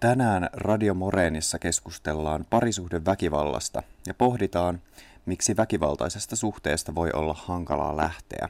Tänään 0.00 0.50
Radio 0.52 0.94
Moreenissa 0.94 1.58
keskustellaan 1.58 2.46
parisuhdeväkivallasta 2.50 3.82
ja 4.06 4.14
pohditaan, 4.14 4.80
miksi 5.26 5.56
väkivaltaisesta 5.56 6.36
suhteesta 6.36 6.94
voi 6.94 7.10
olla 7.14 7.34
hankalaa 7.34 7.96
lähteä. 7.96 8.48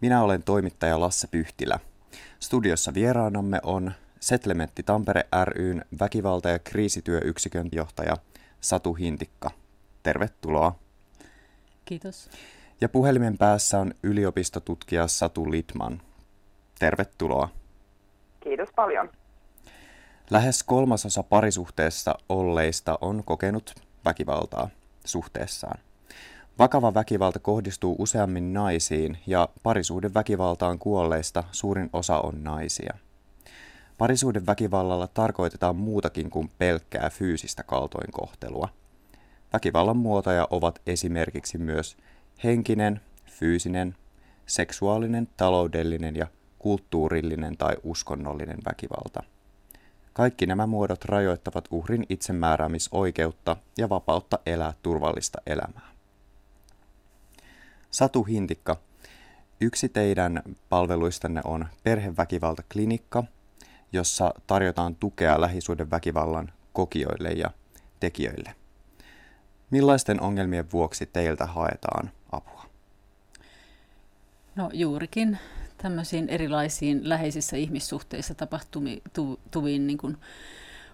Minä 0.00 0.22
olen 0.22 0.42
toimittaja 0.42 1.00
Lasse 1.00 1.26
Pyhtilä. 1.26 1.78
Studiossa 2.40 2.94
vieraanamme 2.94 3.60
on 3.62 3.92
Setlementti 4.20 4.82
Tampere 4.82 5.26
ryn 5.44 5.84
väkivalta- 6.00 6.48
ja 6.48 6.58
kriisityöyksikön 6.58 7.68
johtaja 7.72 8.16
Satu 8.60 8.94
Hintikka. 8.94 9.50
Tervetuloa. 10.02 10.78
Kiitos. 11.84 12.30
Ja 12.80 12.88
puhelimen 12.88 13.38
päässä 13.38 13.78
on 13.78 13.94
yliopistotutkija 14.02 15.08
Satu 15.08 15.50
Litman. 15.50 16.02
Tervetuloa. 16.78 17.48
Kiitos 18.40 18.68
paljon. 18.76 19.10
Lähes 20.30 20.62
kolmasosa 20.62 21.22
parisuhteessa 21.22 22.14
olleista 22.28 22.98
on 23.00 23.24
kokenut 23.24 23.74
väkivaltaa 24.04 24.68
suhteessaan. 25.04 25.78
Vakava 26.58 26.94
väkivalta 26.94 27.38
kohdistuu 27.38 27.96
useammin 27.98 28.52
naisiin 28.52 29.18
ja 29.26 29.48
parisuhdeväkivaltaan 29.62 30.78
kuolleista 30.78 31.44
suurin 31.52 31.90
osa 31.92 32.20
on 32.20 32.44
naisia. 32.44 32.94
Parisuhdeväkivallalla 33.98 35.06
tarkoitetaan 35.06 35.76
muutakin 35.76 36.30
kuin 36.30 36.50
pelkkää 36.58 37.10
fyysistä 37.10 37.62
kaltoinkohtelua. 37.62 38.68
Väkivallan 39.52 39.96
muotoja 39.96 40.48
ovat 40.50 40.80
esimerkiksi 40.86 41.58
myös 41.58 41.96
henkinen, 42.44 43.00
fyysinen, 43.26 43.94
seksuaalinen, 44.46 45.28
taloudellinen 45.36 46.16
ja 46.16 46.26
kulttuurillinen 46.58 47.56
tai 47.56 47.76
uskonnollinen 47.82 48.58
väkivalta. 48.64 49.22
Kaikki 50.12 50.46
nämä 50.46 50.66
muodot 50.66 51.04
rajoittavat 51.04 51.68
uhrin 51.70 52.06
itsemääräämisoikeutta 52.08 53.56
ja 53.78 53.88
vapautta 53.88 54.38
elää 54.46 54.74
turvallista 54.82 55.38
elämää. 55.46 55.92
Satu 57.90 58.22
Hintikka, 58.22 58.76
yksi 59.60 59.88
teidän 59.88 60.42
palveluistanne 60.68 61.40
on 61.44 61.66
perheväkivaltaklinikka, 61.82 63.24
jossa 63.92 64.34
tarjotaan 64.46 64.94
tukea 64.94 65.40
lähisuhdeväkivallan 65.40 66.52
kokijoille 66.72 67.28
ja 67.28 67.50
tekijöille. 68.00 68.54
Millaisten 69.70 70.20
ongelmien 70.20 70.72
vuoksi 70.72 71.06
teiltä 71.06 71.46
haetaan 71.46 72.10
apua? 72.32 72.64
No 74.56 74.70
juurikin 74.72 75.38
tämmöisiin 75.82 76.28
erilaisiin 76.28 77.08
läheisissä 77.08 77.56
ihmissuhteissa 77.56 78.34
tapahtuviin 78.34 79.86
niin 79.86 79.98
kuin 79.98 80.16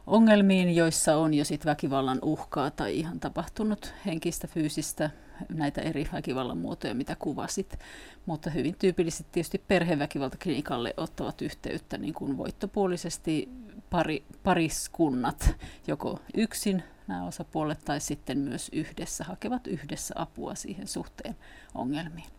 ongelmiin, 0.06 0.76
joissa 0.76 1.16
on 1.16 1.34
jo 1.34 1.44
sit 1.44 1.64
väkivallan 1.64 2.18
uhkaa 2.22 2.70
tai 2.70 2.98
ihan 2.98 3.20
tapahtunut 3.20 3.94
henkistä, 4.06 4.46
fyysistä, 4.46 5.10
näitä 5.48 5.80
eri 5.80 6.08
väkivallan 6.12 6.58
muotoja, 6.58 6.94
mitä 6.94 7.16
kuvasit. 7.18 7.78
Mutta 8.26 8.50
hyvin 8.50 8.74
tyypillisesti 8.78 9.28
tietysti 9.32 9.64
perheväkivaltaklinikalle 9.68 10.94
ottavat 10.96 11.42
yhteyttä 11.42 11.98
niin 11.98 12.14
kuin 12.14 12.36
voittopuolisesti 12.36 13.48
pari, 13.90 14.24
pariskunnat, 14.42 15.56
joko 15.86 16.20
yksin 16.36 16.82
nämä 17.08 17.26
osapuolet 17.26 17.84
tai 17.84 18.00
sitten 18.00 18.38
myös 18.38 18.68
yhdessä, 18.72 19.24
hakevat 19.24 19.66
yhdessä 19.66 20.14
apua 20.18 20.54
siihen 20.54 20.88
suhteen 20.88 21.36
ongelmiin. 21.74 22.37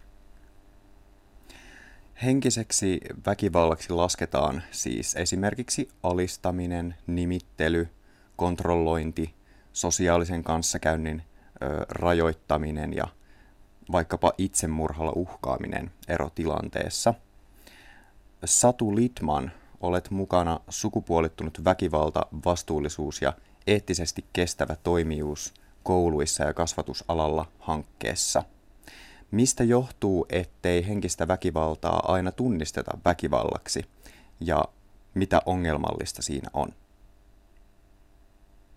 Henkiseksi 2.24 3.02
väkivallaksi 3.26 3.94
lasketaan 3.94 4.64
siis 4.72 5.16
esimerkiksi 5.16 5.90
alistaminen, 6.04 6.96
nimittely, 7.08 7.90
kontrollointi, 8.36 9.34
sosiaalisen 9.74 10.44
kanssakäynnin 10.44 11.22
ö, 11.22 11.86
rajoittaminen 11.90 12.94
ja 12.94 13.08
vaikkapa 13.92 14.34
itsemurhalla 14.38 15.12
uhkaaminen 15.16 15.92
erotilanteessa. 16.08 17.14
Satu 18.46 18.96
Litman, 18.96 19.52
olet 19.80 20.10
mukana 20.10 20.60
sukupuolittunut 20.70 21.66
väkivalta, 21.66 22.26
vastuullisuus 22.46 23.22
ja 23.22 23.34
eettisesti 23.68 24.26
kestävä 24.34 24.76
toimijuus 24.84 25.54
kouluissa 25.84 26.44
ja 26.44 26.54
kasvatusalalla 26.54 27.46
hankkeessa– 27.60 28.44
Mistä 29.32 29.64
johtuu, 29.64 30.26
ettei 30.30 30.88
henkistä 30.88 31.28
väkivaltaa 31.28 32.02
aina 32.08 32.32
tunnisteta 32.32 32.92
väkivallaksi 33.06 33.86
ja 34.40 34.66
mitä 35.14 35.42
ongelmallista 35.46 36.22
siinä 36.22 36.50
on? 36.54 36.68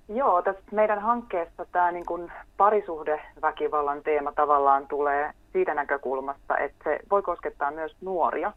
Joo, 0.08 0.42
tässä 0.42 0.62
meidän 0.72 0.98
hankkeessa 0.98 1.66
tämä 1.72 1.92
niin 1.92 2.06
kuin 2.06 2.32
parisuhdeväkivallan 2.56 4.02
teema 4.02 4.32
tavallaan 4.32 4.88
tulee 4.88 5.32
siitä 5.52 5.74
näkökulmasta, 5.74 6.58
että 6.58 6.84
se 6.84 6.98
voi 7.10 7.22
koskettaa 7.22 7.70
myös 7.70 7.96
nuoria 8.00 8.52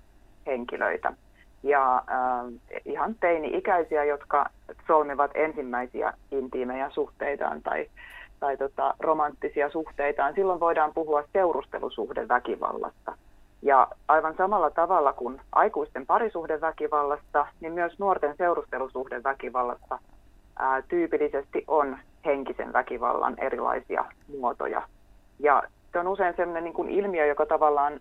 henkilöitä 0.45 1.13
ja 1.65 1.95
äh, 1.97 2.79
ihan 2.85 3.15
teini-ikäisiä, 3.19 4.03
jotka 4.03 4.49
solmivat 4.87 5.31
ensimmäisiä 5.33 6.13
intiimejä 6.31 6.89
suhteitaan 6.89 7.61
tai 7.61 7.87
tai 8.39 8.57
tota, 8.57 8.93
romanttisia 8.99 9.69
suhteitaan, 9.69 10.33
silloin 10.33 10.59
voidaan 10.59 10.91
puhua 10.93 11.23
seurustelusuhdeväkivallasta. 11.33 13.17
Ja 13.61 13.87
aivan 14.07 14.35
samalla 14.37 14.69
tavalla 14.69 15.13
kuin 15.13 15.41
aikuisten 15.51 16.05
parisuhdeväkivallasta, 16.05 17.47
niin 17.59 17.73
myös 17.73 17.99
nuorten 17.99 18.35
seurustelusuhdeväkivallasta 18.37 19.99
ää, 20.59 20.81
tyypillisesti 20.81 21.63
on 21.67 21.97
henkisen 22.25 22.73
väkivallan 22.73 23.35
erilaisia 23.37 24.05
muotoja. 24.39 24.81
Ja 25.39 25.63
se 25.91 25.99
on 25.99 26.07
usein 26.07 26.33
sellainen 26.37 26.63
niin 26.63 26.73
kuin 26.73 26.89
ilmiö, 26.89 27.25
joka 27.25 27.45
tavallaan 27.45 27.99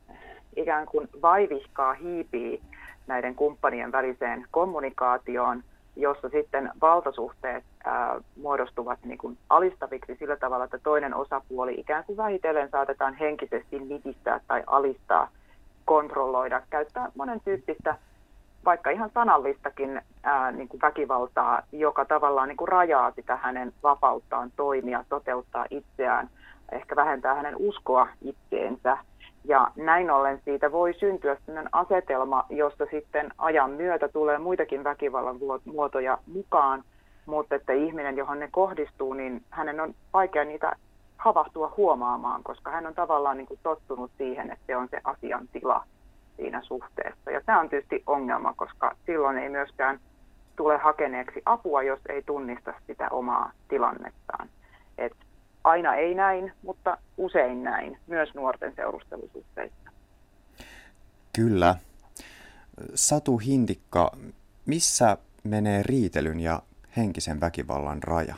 ikään 0.57 0.87
kuin 0.87 1.09
vaivihkaa, 1.23 1.95
hiipii 1.95 2.63
näiden 3.07 3.35
kumppanien 3.35 3.93
väliseen 3.93 4.47
kommunikaatioon– 4.51 5.63
jossa 5.97 6.29
sitten 6.29 6.71
valtasuhteet 6.83 7.65
ää, 7.85 8.21
muodostuvat 8.37 8.99
niin 9.05 9.19
kuin 9.19 9.39
alistaviksi 9.51 10.17
sillä 10.19 10.37
tavalla, 10.37 10.65
että 10.65 10.79
toinen 10.79 11.15
osapuoli 11.15 11.75
ikään 11.75 12.05
kuin 12.05 12.17
vähitellen 12.17 12.71
saatetaan 12.71 13.15
henkisesti 13.15 13.79
nitistää 13.79 14.41
tai 14.49 14.63
alistaa, 14.67 15.29
kontrolloida, 15.85 16.63
käyttää 16.71 17.13
monen 17.15 17.41
tyyppistä, 17.45 17.97
vaikka 18.65 18.91
ihan 18.91 19.11
sanallistakin 19.15 20.03
ää, 20.23 20.53
niin 20.53 20.69
kuin 20.69 20.81
väkivaltaa, 20.81 21.63
joka 21.73 22.05
tavallaan 22.05 22.49
niin 22.49 22.57
kuin 22.57 22.69
rajaa 22.69 23.11
sitä 23.11 23.37
hänen 23.37 23.73
vapauttaan 23.83 24.53
toimia, 24.57 25.05
toteuttaa 25.09 25.67
itseään, 25.71 26.31
ehkä 26.73 26.97
vähentää 26.97 27.35
hänen 27.35 27.57
uskoa 27.57 28.09
itseensä 28.23 28.99
ja 29.45 29.71
näin 29.77 30.11
ollen 30.11 30.41
siitä 30.45 30.73
voi 30.73 30.95
syntyä 30.95 31.37
sellainen 31.47 31.75
asetelma, 31.75 32.47
josta 32.51 32.87
sitten 32.91 33.31
ajan 33.39 33.71
myötä 33.71 34.09
tulee 34.09 34.39
muitakin 34.39 34.85
väkivallan 34.85 35.37
muotoja 35.65 36.19
mukaan, 36.27 36.85
mutta 37.27 37.55
että 37.55 37.73
ihminen, 37.73 38.17
johon 38.17 38.39
ne 38.39 38.49
kohdistuu, 38.53 39.13
niin 39.13 39.43
hänen 39.51 39.81
on 39.81 39.95
vaikea 40.13 40.45
niitä 40.45 40.77
havahtua 41.19 41.75
huomaamaan, 41.77 42.43
koska 42.43 42.71
hän 42.71 42.87
on 42.87 42.95
tavallaan 42.95 43.37
niin 43.37 43.47
kuin 43.47 43.61
tottunut 43.63 44.11
siihen, 44.19 44.51
että 44.51 44.65
se 44.67 44.77
on 44.77 44.89
se 44.89 45.01
asiantila 45.05 45.85
siinä 46.37 46.63
suhteessa. 46.63 47.31
Ja 47.31 47.41
tämä 47.47 47.61
on 47.61 47.69
tietysti 47.69 48.03
ongelma, 48.07 48.55
koska 48.57 48.97
silloin 49.07 49.39
ei 49.39 49.49
myöskään 49.49 50.01
tule 50.57 50.77
hakeneeksi 50.77 51.43
apua, 51.47 51.83
jos 51.83 52.01
ei 52.09 52.23
tunnista 52.23 52.75
sitä 52.87 53.09
omaa 53.11 53.53
tilannettaan. 53.69 54.49
Et 54.99 55.13
aina 55.65 55.95
ei 55.95 56.15
näin, 56.15 56.53
mutta 56.63 56.99
usein 57.17 57.65
näin, 57.65 57.99
myös 58.07 58.35
nuorten 58.35 58.73
seurustelusuhteissa. 58.77 59.91
Kyllä. 61.33 61.77
Satu 62.95 63.39
Hintikka, 63.39 64.17
missä 64.67 65.17
menee 65.45 65.83
riitelyn 65.83 66.41
ja 66.41 66.63
henkisen 66.97 67.41
väkivallan 67.41 68.03
raja? 68.03 68.35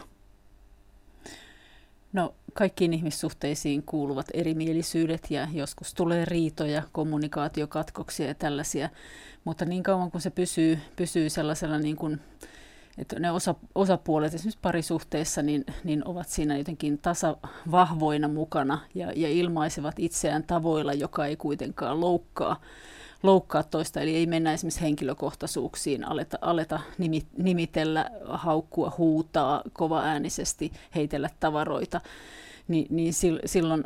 No, 2.13 2.35
kaikkiin 2.55 2.93
ihmissuhteisiin 2.95 3.83
kuuluvat 3.83 4.27
erimielisyydet 4.35 5.31
ja 5.31 5.49
joskus 5.53 5.95
tulee 5.95 6.25
riitoja, 6.25 6.83
kommunikaatiokatkoksia 6.93 8.27
ja 8.27 8.35
tällaisia, 8.35 8.89
mutta 9.45 9.65
niin 9.65 9.83
kauan 9.83 10.11
kuin 10.11 10.23
se 10.23 10.31
pysyy, 10.31 10.79
pysyy 10.97 11.31
sellaisella 11.31 11.79
niin 11.79 11.97
kuin, 11.97 12.21
että 12.99 13.21
ne 13.21 13.31
osa, 13.31 13.55
osapuolet 13.75 14.35
esimerkiksi 14.35 14.59
parisuhteessa 14.63 15.43
niin, 15.43 15.65
niin 15.85 16.09
ovat 16.09 16.29
siinä 16.29 16.59
jotenkin 16.59 16.99
tasavahvoina 16.99 18.29
mukana 18.29 18.79
ja, 18.95 19.13
ja 19.17 19.29
ilmaisevat 19.29 19.95
itseään 19.99 20.43
tavoilla, 20.43 20.93
joka 20.93 21.27
ei 21.27 21.37
kuitenkaan 21.37 22.01
loukkaa, 22.01 22.61
loukkaa 23.23 23.63
toista. 23.63 24.01
Eli 24.01 24.17
ei 24.17 24.27
mennä 24.27 24.53
esimerkiksi 24.53 24.81
henkilökohtaisuuksiin, 24.81 26.05
aleta, 26.05 26.39
aleta 26.41 26.81
nimitellä, 27.39 28.11
haukkua, 28.25 28.93
huutaa 28.99 29.63
kova 29.73 30.03
äänisesti, 30.03 30.73
heitellä 30.95 31.31
tavaroita. 31.41 32.01
Ni, 32.69 32.87
niin 32.91 33.13
silloin 33.45 33.85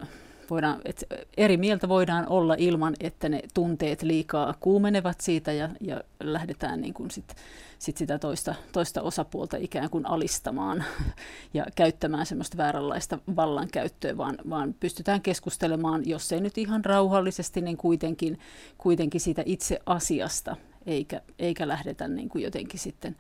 voidaan, 0.51 0.81
että 0.85 1.07
eri 1.37 1.57
mieltä 1.57 1.89
voidaan 1.89 2.29
olla 2.29 2.55
ilman, 2.59 2.95
että 3.01 3.29
ne 3.29 3.43
tunteet 3.55 4.03
liikaa 4.03 4.55
kuumenevat 4.61 5.21
siitä 5.21 5.53
ja, 5.53 5.69
ja 5.81 6.01
lähdetään 6.21 6.81
niin 6.81 6.95
kuin 6.95 7.11
sit, 7.11 7.37
sit 7.79 7.97
sitä 7.97 8.19
toista, 8.19 8.55
toista 8.73 9.03
osapuolta 9.03 9.57
ikään 9.57 9.91
kuin 9.91 10.07
alistamaan 10.07 10.85
ja 11.55 11.67
käyttämään 11.75 12.27
semmoista 12.27 12.57
vääränlaista 12.57 13.19
vallankäyttöä, 13.37 14.17
vaan, 14.17 14.39
vaan 14.51 14.75
pystytään 14.81 15.23
keskustelemaan, 15.23 16.09
jos 16.09 16.33
ei 16.33 16.41
nyt 16.41 16.59
ihan 16.59 16.85
rauhallisesti, 16.85 17.61
niin 17.61 17.77
kuitenkin, 17.77 18.39
kuitenkin 18.79 19.21
siitä 19.21 19.43
itse 19.47 19.81
asiasta, 19.87 20.57
eikä, 20.87 21.21
eikä 21.39 21.69
lähdetä 21.69 22.09
niin 22.09 22.29
kuin 22.29 22.45
jotenkin 22.45 22.81
sitten 22.81 23.17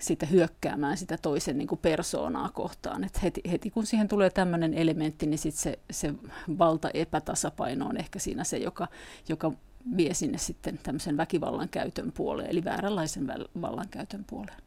sitten 0.00 0.30
hyökkäämään 0.30 0.96
sitä 0.96 1.16
toisen 1.22 1.58
niin 1.58 1.68
kuin 1.68 1.78
persoonaa 1.78 2.48
kohtaan. 2.48 3.04
Et 3.04 3.22
heti, 3.22 3.40
heti 3.50 3.70
kun 3.70 3.86
siihen 3.86 4.08
tulee 4.08 4.30
tämmöinen 4.30 4.74
elementti, 4.74 5.26
niin 5.26 5.38
sit 5.38 5.54
se, 5.54 5.78
se 5.90 6.14
valta 6.58 6.90
epätasapaino 6.94 7.86
on 7.86 7.96
ehkä 7.96 8.18
siinä 8.18 8.44
se, 8.44 8.56
joka, 8.56 8.88
joka 9.28 9.52
vie 9.96 10.14
sinne 10.14 10.38
sitten 10.38 10.78
tämmöisen 10.82 11.16
väkivallan 11.16 11.68
käytön 11.68 12.12
puoleen, 12.12 12.50
eli 12.50 12.64
vääränlaisen 12.64 13.26
vallankäytön 13.60 14.24
puoleen. 14.24 14.62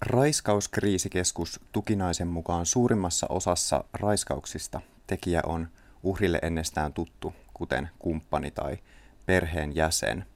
Raiskauskriisikeskus 0.00 1.60
Tukinaisen 1.72 2.28
mukaan 2.28 2.66
suurimmassa 2.66 3.26
osassa 3.28 3.84
raiskauksista 3.92 4.80
tekijä 5.06 5.42
on 5.46 5.68
uhrille 6.02 6.38
ennestään 6.42 6.92
tuttu, 6.92 7.34
kuten 7.54 7.90
kumppani 7.98 8.50
tai 8.50 8.78
perheen 9.26 9.76
jäsen. 9.76 10.26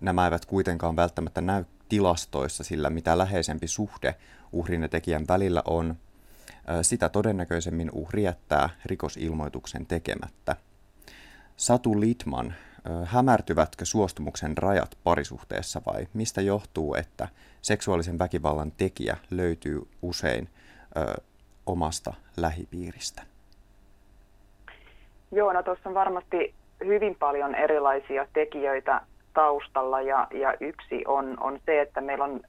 Nämä 0.00 0.24
eivät 0.24 0.46
kuitenkaan 0.46 0.96
välttämättä 0.96 1.40
näy 1.40 1.64
tilastoissa, 1.88 2.64
sillä 2.64 2.90
mitä 2.90 3.18
läheisempi 3.18 3.68
suhde 3.68 4.14
uhrin 4.52 4.82
ja 4.82 4.88
tekijän 4.88 5.24
välillä 5.28 5.62
on, 5.64 5.96
sitä 6.82 7.08
todennäköisemmin 7.08 7.90
uhri 7.92 8.22
jättää 8.22 8.68
rikosilmoituksen 8.84 9.86
tekemättä. 9.86 10.56
Satu 11.56 12.00
Litman, 12.00 12.54
hämärtyvätkö 13.04 13.84
suostumuksen 13.84 14.58
rajat 14.58 14.98
parisuhteessa 15.04 15.82
vai 15.86 16.06
mistä 16.14 16.40
johtuu, 16.40 16.94
että 16.94 17.28
seksuaalisen 17.62 18.18
väkivallan 18.18 18.72
tekijä 18.72 19.16
löytyy 19.30 19.82
usein 20.02 20.48
ö, 20.96 21.22
omasta 21.66 22.14
lähipiiristä? 22.36 23.22
Joo, 25.32 25.52
no 25.52 25.62
tuossa 25.62 25.88
on 25.88 25.94
varmasti 25.94 26.54
hyvin 26.84 27.16
paljon 27.18 27.54
erilaisia 27.54 28.26
tekijöitä 28.32 29.00
taustalla 29.34 30.00
ja, 30.00 30.26
ja 30.30 30.54
yksi 30.60 31.04
on, 31.06 31.36
on 31.40 31.58
se, 31.66 31.80
että 31.80 32.00
meillä 32.00 32.24
on 32.24 32.40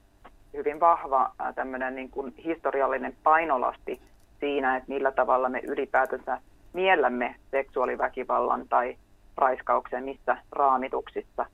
hyvin 0.56 0.80
vahva 0.80 1.30
tämmöinen 1.54 1.94
niin 1.94 2.10
kuin 2.10 2.34
historiallinen 2.44 3.16
painolasti 3.22 4.00
siinä, 4.40 4.76
että 4.76 4.92
millä 4.92 5.12
tavalla 5.12 5.48
me 5.48 5.60
ylipäätänsä 5.60 6.40
miellämme 6.72 7.34
seksuaaliväkivallan 7.50 8.68
tai 8.68 8.96
raiskauksen 9.36 10.04
missä 10.04 10.36
raamituksissa. 10.52 11.46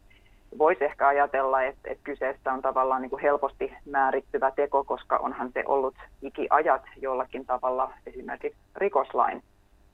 Voisi 0.58 0.84
ehkä 0.84 1.06
ajatella, 1.06 1.62
että, 1.62 1.90
että 1.90 2.04
kyseessä 2.04 2.52
on 2.52 2.62
tavallaan 2.62 3.02
niin 3.02 3.10
kuin 3.10 3.22
helposti 3.22 3.72
määrittyvä 3.86 4.50
teko, 4.50 4.84
koska 4.84 5.16
onhan 5.16 5.52
se 5.52 5.62
ollut 5.66 5.94
ikiajat 6.22 6.82
jollakin 6.96 7.46
tavalla 7.46 7.92
esimerkiksi 8.06 8.58
rikoslain 8.76 9.42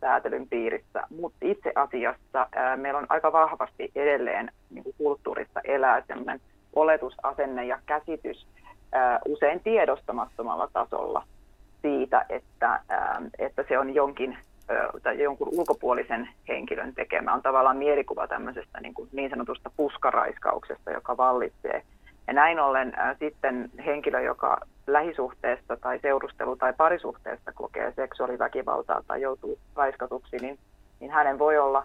säätelyn 0.00 0.48
piirissä, 0.48 1.02
mutta 1.10 1.38
itse 1.42 1.72
asiassa 1.74 2.46
ää, 2.52 2.76
meillä 2.76 2.98
on 2.98 3.06
aika 3.08 3.32
vahvasti 3.32 3.90
edelleen 3.94 4.52
niin 4.70 4.84
kuin 4.84 4.94
kulttuurissa 4.98 5.60
elää 5.64 6.02
sellainen 6.06 6.40
oletusasenne 6.72 7.66
ja 7.66 7.78
käsitys 7.86 8.46
ää, 8.92 9.20
usein 9.28 9.60
tiedostamattomalla 9.60 10.68
tasolla 10.72 11.22
siitä, 11.82 12.26
että, 12.28 12.80
ää, 12.88 13.22
että 13.38 13.64
se 13.68 13.78
on 13.78 13.94
jonkin 13.94 14.38
tai 15.02 15.22
jonkun 15.22 15.48
ulkopuolisen 15.52 16.28
henkilön 16.48 16.94
tekemä. 16.94 17.34
On 17.34 17.42
tavallaan 17.42 17.76
mielikuva 17.76 18.28
tämmöisestä 18.28 18.80
niin, 18.80 18.94
kuin 18.94 19.08
niin 19.12 19.30
sanotusta 19.30 19.70
puskaraiskauksesta, 19.76 20.90
joka 20.90 21.16
vallitsee. 21.16 21.82
Ja 22.28 22.34
näin 22.34 22.60
ollen 22.60 22.92
ää, 22.96 23.14
sitten 23.18 23.70
henkilö, 23.86 24.20
joka 24.20 24.58
lähisuhteessa 24.86 25.76
tai 25.76 25.98
seurustelu- 25.98 26.56
tai 26.56 26.72
parisuhteessa 26.76 27.52
kokee 27.52 27.92
seksuaaliväkivaltaa 27.96 29.02
tai 29.06 29.20
joutuu 29.20 29.58
raiskatuksi, 29.76 30.36
niin, 30.36 30.58
niin 31.00 31.10
hänen 31.10 31.38
voi 31.38 31.58
olla 31.58 31.84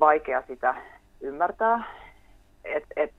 vaikea 0.00 0.42
sitä 0.46 0.74
ymmärtää, 1.20 1.84
että 2.64 2.94
et, 2.96 3.12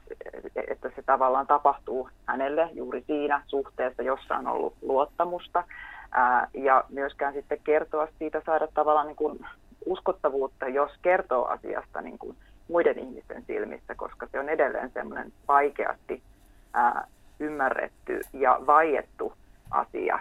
että 0.67 0.91
se 0.95 1.01
tavallaan 1.01 1.47
tapahtuu 1.47 2.09
hänelle 2.25 2.69
juuri 2.73 3.03
siinä 3.07 3.41
suhteessa, 3.47 4.01
jossa 4.01 4.35
on 4.35 4.47
ollut 4.47 4.73
luottamusta. 4.81 5.63
Ää, 6.11 6.47
ja 6.53 6.83
myöskään 6.89 7.33
sitten 7.33 7.59
kertoa 7.63 8.07
siitä, 8.19 8.41
saada 8.45 8.67
tavallaan 8.73 9.07
niin 9.07 9.15
kuin 9.15 9.39
uskottavuutta, 9.85 10.67
jos 10.67 10.91
kertoo 11.01 11.45
asiasta 11.45 12.01
niin 12.01 12.17
kuin 12.17 12.37
muiden 12.69 12.99
ihmisten 12.99 13.43
silmissä, 13.47 13.95
koska 13.95 14.27
se 14.31 14.39
on 14.39 14.49
edelleen 14.49 14.91
semmoinen 14.93 15.33
vaikeasti 15.47 16.21
ää, 16.77 17.07
ymmärretty 17.39 18.21
ja 18.33 18.59
vaiettu 18.67 19.33
asia. 19.71 20.19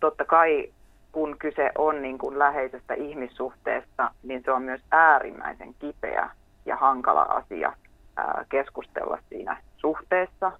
Totta 0.00 0.24
kai 0.24 0.72
kun 1.12 1.36
kyse 1.38 1.70
on 1.78 2.02
niin 2.02 2.18
kuin 2.18 2.38
läheisestä 2.38 2.94
ihmissuhteesta, 2.94 4.10
niin 4.22 4.42
se 4.44 4.52
on 4.52 4.62
myös 4.62 4.80
äärimmäisen 4.90 5.74
kipeä 5.78 6.30
ja 6.66 6.76
hankala 6.76 7.22
asia 7.22 7.72
ää, 8.16 8.44
keskustella 8.48 9.18
siinä 9.28 9.56
suhteessa, 9.76 10.52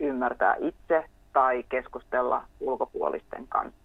ymmärtää 0.00 0.56
itse 0.58 1.04
tai 1.32 1.64
keskustella 1.68 2.44
ulkopuolisten 2.60 3.48
kanssa. 3.48 3.82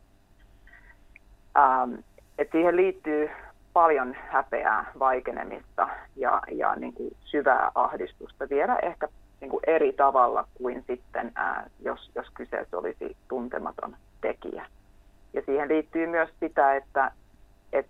Et 2.37 2.51
siihen 2.51 2.75
liittyy 2.75 3.29
paljon 3.73 4.15
häpeää, 4.29 4.91
vaikenemista 4.99 5.89
ja, 6.15 6.41
ja 6.51 6.75
niin 6.75 6.93
kuin 6.93 7.17
syvää 7.19 7.71
ahdistusta 7.75 8.49
vielä 8.49 8.75
ehkä 8.75 9.07
niin 9.41 9.51
kuin 9.51 9.63
eri 9.67 9.93
tavalla 9.93 10.47
kuin 10.53 10.83
sitten, 10.87 11.31
ää, 11.35 11.69
jos, 11.79 12.11
jos 12.15 12.27
kyseessä 12.33 12.77
olisi 12.77 13.17
tuntematon 13.27 13.95
tekijä. 14.21 14.65
Ja 15.33 15.41
siihen 15.45 15.69
liittyy 15.69 16.07
myös 16.07 16.29
sitä, 16.39 16.75
että 16.75 17.11
et, 17.73 17.87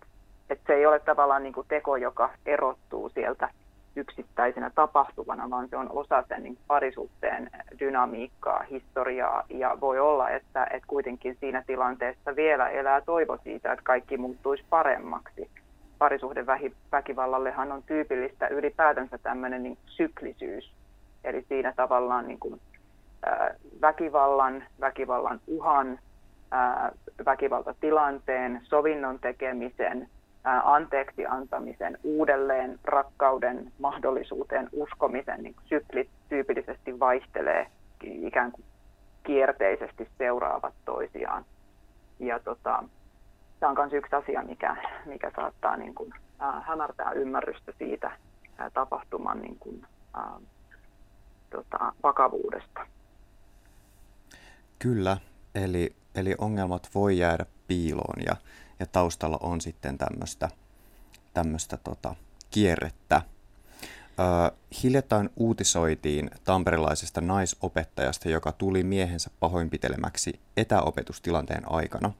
et 0.49 0.59
se 0.67 0.73
ei 0.73 0.85
ole 0.85 0.99
tavallaan 0.99 1.43
niin 1.43 1.53
kuin 1.53 1.67
teko, 1.67 1.97
joka 1.97 2.29
erottuu 2.45 3.09
sieltä 3.09 3.49
yksittäisenä 3.95 4.71
tapahtuvana, 4.75 5.49
vaan 5.49 5.69
se 5.69 5.77
on 5.77 5.89
osa 5.91 6.23
sen 6.27 6.43
niin 6.43 6.57
parisuhteen 6.67 7.49
dynamiikkaa, 7.79 8.63
historiaa 8.63 9.43
ja 9.49 9.77
voi 9.81 9.99
olla, 9.99 10.29
että, 10.29 10.63
että 10.63 10.87
kuitenkin 10.87 11.37
siinä 11.39 11.63
tilanteessa 11.67 12.35
vielä 12.35 12.69
elää 12.69 13.01
toivo 13.01 13.37
siitä, 13.43 13.71
että 13.71 13.83
kaikki 13.83 14.17
muuttuisi 14.17 14.63
paremmaksi. 14.69 15.49
Parisuhdeväkivallallehan 15.97 17.71
on 17.71 17.83
tyypillistä 17.83 18.47
ylipäätänsä 18.47 19.17
tämmöinen 19.17 19.63
niin 19.63 19.77
syklisyys, 19.85 20.71
Eli 21.27 21.45
siinä 21.49 21.73
tavallaan 21.75 22.27
niin 22.27 22.39
kuin, 22.39 22.61
ää, 23.25 23.55
väkivallan, 23.81 24.63
väkivallan 24.79 25.39
uhan, 25.47 25.99
ää, 26.51 26.91
väkivaltatilanteen, 27.25 28.61
sovinnon 28.63 29.19
tekemisen, 29.19 30.09
ää, 30.43 30.61
anteeksi 30.73 31.25
antamisen, 31.25 31.97
uudelleen 32.03 32.79
rakkauden 32.83 33.71
mahdollisuuteen 33.79 34.69
uskomisen 34.71 35.43
niin 35.43 35.55
syklit 35.65 36.09
tyypillisesti 36.29 36.99
vaihtelee 36.99 37.67
ikään 38.03 38.51
kuin 38.51 38.65
kierteisesti 39.23 40.09
seuraavat 40.17 40.73
toisiaan. 40.85 41.45
Ja 42.19 42.39
tota, 42.39 42.83
tämä 43.59 43.69
on 43.69 43.77
myös 43.77 43.93
yksi 43.93 44.15
asia, 44.15 44.43
mikä, 44.43 44.75
mikä 45.05 45.31
saattaa 45.35 45.77
niin 45.77 45.95
kuin, 45.95 46.13
ää, 46.39 46.61
hämärtää 46.61 47.11
ymmärrystä 47.11 47.71
siitä 47.77 48.11
ää, 48.57 48.69
tapahtuman 48.69 49.41
niin 49.41 49.57
kuin, 49.59 49.85
ää, 50.13 50.39
tota, 51.49 51.93
vakavuudesta. 52.03 52.87
Kyllä, 54.79 55.17
eli, 55.55 55.95
eli 56.15 56.35
ongelmat 56.37 56.89
voi 56.95 57.17
jäädä 57.17 57.45
piiloon 57.67 58.23
ja, 58.25 58.35
ja 58.79 58.85
taustalla 58.85 59.37
on 59.41 59.61
sitten 59.61 59.97
tämmöistä 59.97 60.49
tämmöistä 61.33 61.77
tota, 61.77 62.15
kierrettä. 62.51 63.21
Ö, 64.19 64.55
hiljattain 64.83 65.29
uutisoitiin 65.35 66.31
tamperilaisesta 66.43 67.21
naisopettajasta, 67.21 68.29
joka 68.29 68.51
tuli 68.51 68.83
miehensä 68.83 69.29
pahoinpitelemäksi 69.39 70.39
etäopetustilanteen 70.57 71.71
aikana. 71.71 72.11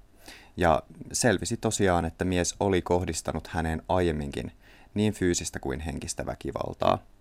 Ja 0.57 0.84
selvisi 1.12 1.57
tosiaan, 1.57 2.05
että 2.05 2.25
mies 2.25 2.55
oli 2.60 2.81
kohdistanut 2.81 3.48
häneen 3.48 3.81
aiemminkin 3.89 4.51
niin 4.93 5.13
fyysistä 5.13 5.60
kuin 5.60 5.79
henkistä 5.79 6.25
väkivaltaa– 6.25 6.98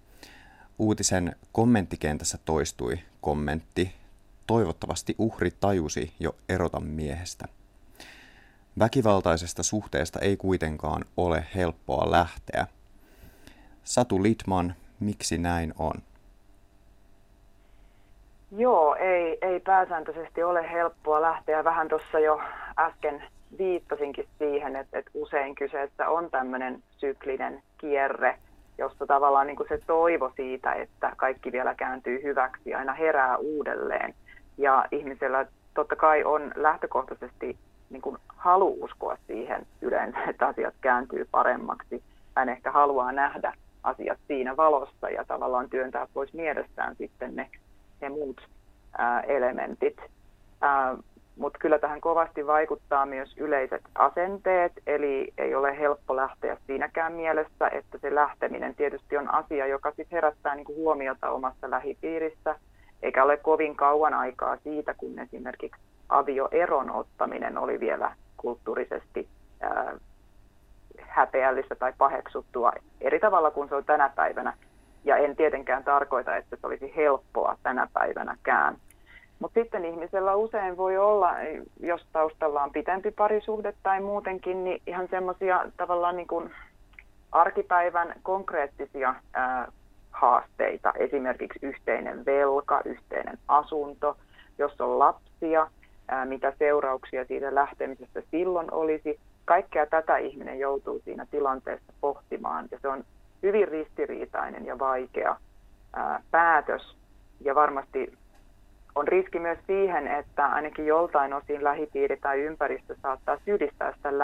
Uutisen 0.78 1.36
kommenttikentässä 1.52 2.38
toistui 2.44 2.98
kommentti, 3.20 3.94
toivottavasti 4.46 5.14
uhri 5.18 5.50
tajusi 5.60 6.12
jo 6.20 6.34
erota 6.48 6.80
miehestä. 6.80 7.44
Väkivaltaisesta 8.78 9.62
suhteesta 9.62 10.18
ei 10.20 10.36
kuitenkaan 10.36 11.04
ole 11.16 11.46
helppoa 11.54 12.10
lähteä. 12.10 12.66
Satu 13.84 14.22
Litman, 14.22 14.74
miksi 15.00 15.38
näin 15.38 15.74
on? 15.78 15.94
Joo, 18.56 18.94
ei, 18.94 19.38
ei 19.42 19.60
pääsääntöisesti 19.60 20.42
ole 20.42 20.70
helppoa 20.70 21.22
lähteä. 21.22 21.64
Vähän 21.64 21.88
tuossa 21.88 22.18
jo 22.18 22.40
äsken 22.78 23.22
viittasinkin 23.58 24.28
siihen, 24.38 24.76
että, 24.76 24.98
että 24.98 25.10
usein 25.14 25.54
kyseessä 25.54 26.08
on 26.08 26.30
tämmöinen 26.30 26.82
syklinen 26.96 27.62
kierre, 27.78 28.38
jossa 28.78 29.06
tavallaan 29.06 29.46
niin 29.46 29.56
kuin 29.56 29.68
se 29.68 29.78
toivo 29.86 30.32
siitä, 30.36 30.72
että 30.72 31.12
kaikki 31.16 31.52
vielä 31.52 31.74
kääntyy 31.74 32.22
hyväksi, 32.22 32.74
aina 32.74 32.92
herää 32.92 33.36
uudelleen. 33.36 34.14
Ja 34.58 34.84
ihmisellä 34.92 35.46
totta 35.74 35.96
kai 35.96 36.24
on 36.24 36.52
lähtökohtaisesti 36.54 37.58
niin 37.90 38.02
kuin 38.02 38.16
halu 38.26 38.76
uskoa 38.80 39.16
siihen 39.26 39.66
yleensä, 39.82 40.18
että 40.28 40.46
asiat 40.46 40.74
kääntyy 40.80 41.28
paremmaksi. 41.30 42.02
Hän 42.36 42.48
ehkä 42.48 42.70
haluaa 42.70 43.12
nähdä 43.12 43.52
asiat 43.82 44.18
siinä 44.26 44.56
valossa 44.56 45.10
ja 45.10 45.24
tavallaan 45.24 45.70
työntää 45.70 46.06
pois 46.14 46.32
mielestään 46.32 46.96
sitten 46.96 47.36
ne, 47.36 47.50
ne 48.00 48.08
muut 48.08 48.48
ää, 48.98 49.20
elementit. 49.20 49.96
Mutta 51.38 51.58
kyllä 51.58 51.78
tähän 51.78 52.00
kovasti 52.00 52.46
vaikuttaa 52.46 53.06
myös 53.06 53.36
yleiset 53.38 53.82
asenteet, 53.94 54.72
eli 54.86 55.32
ei 55.38 55.54
ole 55.54 55.78
helppo 55.78 56.16
lähteä 56.16 56.56
siinäkään 56.66 57.12
mielessä, 57.12 57.68
että 57.72 57.98
se 57.98 58.14
lähteminen 58.14 58.74
tietysti 58.74 59.16
on 59.16 59.34
asia, 59.34 59.66
joka 59.66 59.92
sit 59.96 60.12
herättää 60.12 60.54
niin 60.54 60.64
kuin 60.64 60.76
huomiota 60.76 61.30
omassa 61.30 61.70
lähipiirissä, 61.70 62.56
eikä 63.02 63.24
ole 63.24 63.36
kovin 63.36 63.76
kauan 63.76 64.14
aikaa 64.14 64.56
siitä, 64.56 64.94
kun 64.94 65.18
esimerkiksi 65.18 65.82
avioeron 66.08 66.90
ottaminen 66.90 67.58
oli 67.58 67.80
vielä 67.80 68.12
kulttuurisesti 68.36 69.28
ää, 69.60 69.94
häpeällistä 71.00 71.74
tai 71.74 71.92
paheksuttua 71.98 72.72
eri 73.00 73.20
tavalla 73.20 73.50
kuin 73.50 73.68
se 73.68 73.74
on 73.74 73.84
tänä 73.84 74.10
päivänä. 74.14 74.52
Ja 75.04 75.16
en 75.16 75.36
tietenkään 75.36 75.84
tarkoita, 75.84 76.36
että 76.36 76.56
se 76.56 76.66
olisi 76.66 76.96
helppoa 76.96 77.56
tänä 77.62 77.88
päivänäkään. 77.92 78.76
Mutta 79.38 79.60
sitten 79.60 79.84
ihmisellä 79.84 80.34
usein 80.34 80.76
voi 80.76 80.98
olla, 80.98 81.34
jos 81.80 82.06
taustalla 82.12 82.62
on 82.62 82.72
pitempi 82.72 83.10
parisuhde 83.10 83.74
tai 83.82 84.00
muutenkin, 84.00 84.64
niin 84.64 84.82
ihan 84.86 85.08
semmoisia 85.10 85.66
tavallaan 85.76 86.16
niin 86.16 86.26
kuin 86.26 86.50
arkipäivän 87.32 88.14
konkreettisia 88.22 89.14
ää, 89.32 89.72
haasteita, 90.10 90.92
esimerkiksi 90.98 91.58
yhteinen 91.62 92.24
velka, 92.24 92.80
yhteinen 92.84 93.38
asunto, 93.48 94.16
jos 94.58 94.80
on 94.80 94.98
lapsia, 94.98 95.70
ää, 96.08 96.24
mitä 96.24 96.52
seurauksia 96.58 97.24
siitä 97.24 97.54
lähtemisestä 97.54 98.22
silloin 98.30 98.72
olisi. 98.72 99.20
Kaikkea 99.44 99.86
tätä 99.86 100.16
ihminen 100.16 100.58
joutuu 100.58 101.00
siinä 101.04 101.26
tilanteessa 101.30 101.92
pohtimaan. 102.00 102.68
Ja 102.70 102.78
se 102.82 102.88
on 102.88 103.04
hyvin 103.42 103.68
ristiriitainen 103.68 104.66
ja 104.66 104.78
vaikea 104.78 105.36
ää, 105.92 106.22
päätös. 106.30 106.96
Ja 107.40 107.54
varmasti 107.54 108.12
on 108.96 109.08
riski 109.08 109.38
myös 109.38 109.58
siihen, 109.66 110.06
että 110.06 110.46
ainakin 110.46 110.86
joltain 110.86 111.32
osin 111.34 111.64
lähipiiri 111.64 112.16
tai 112.16 112.40
ympäristö 112.40 112.94
saattaa 113.02 113.38
syyllistää 113.44 113.92
sitä 113.92 114.18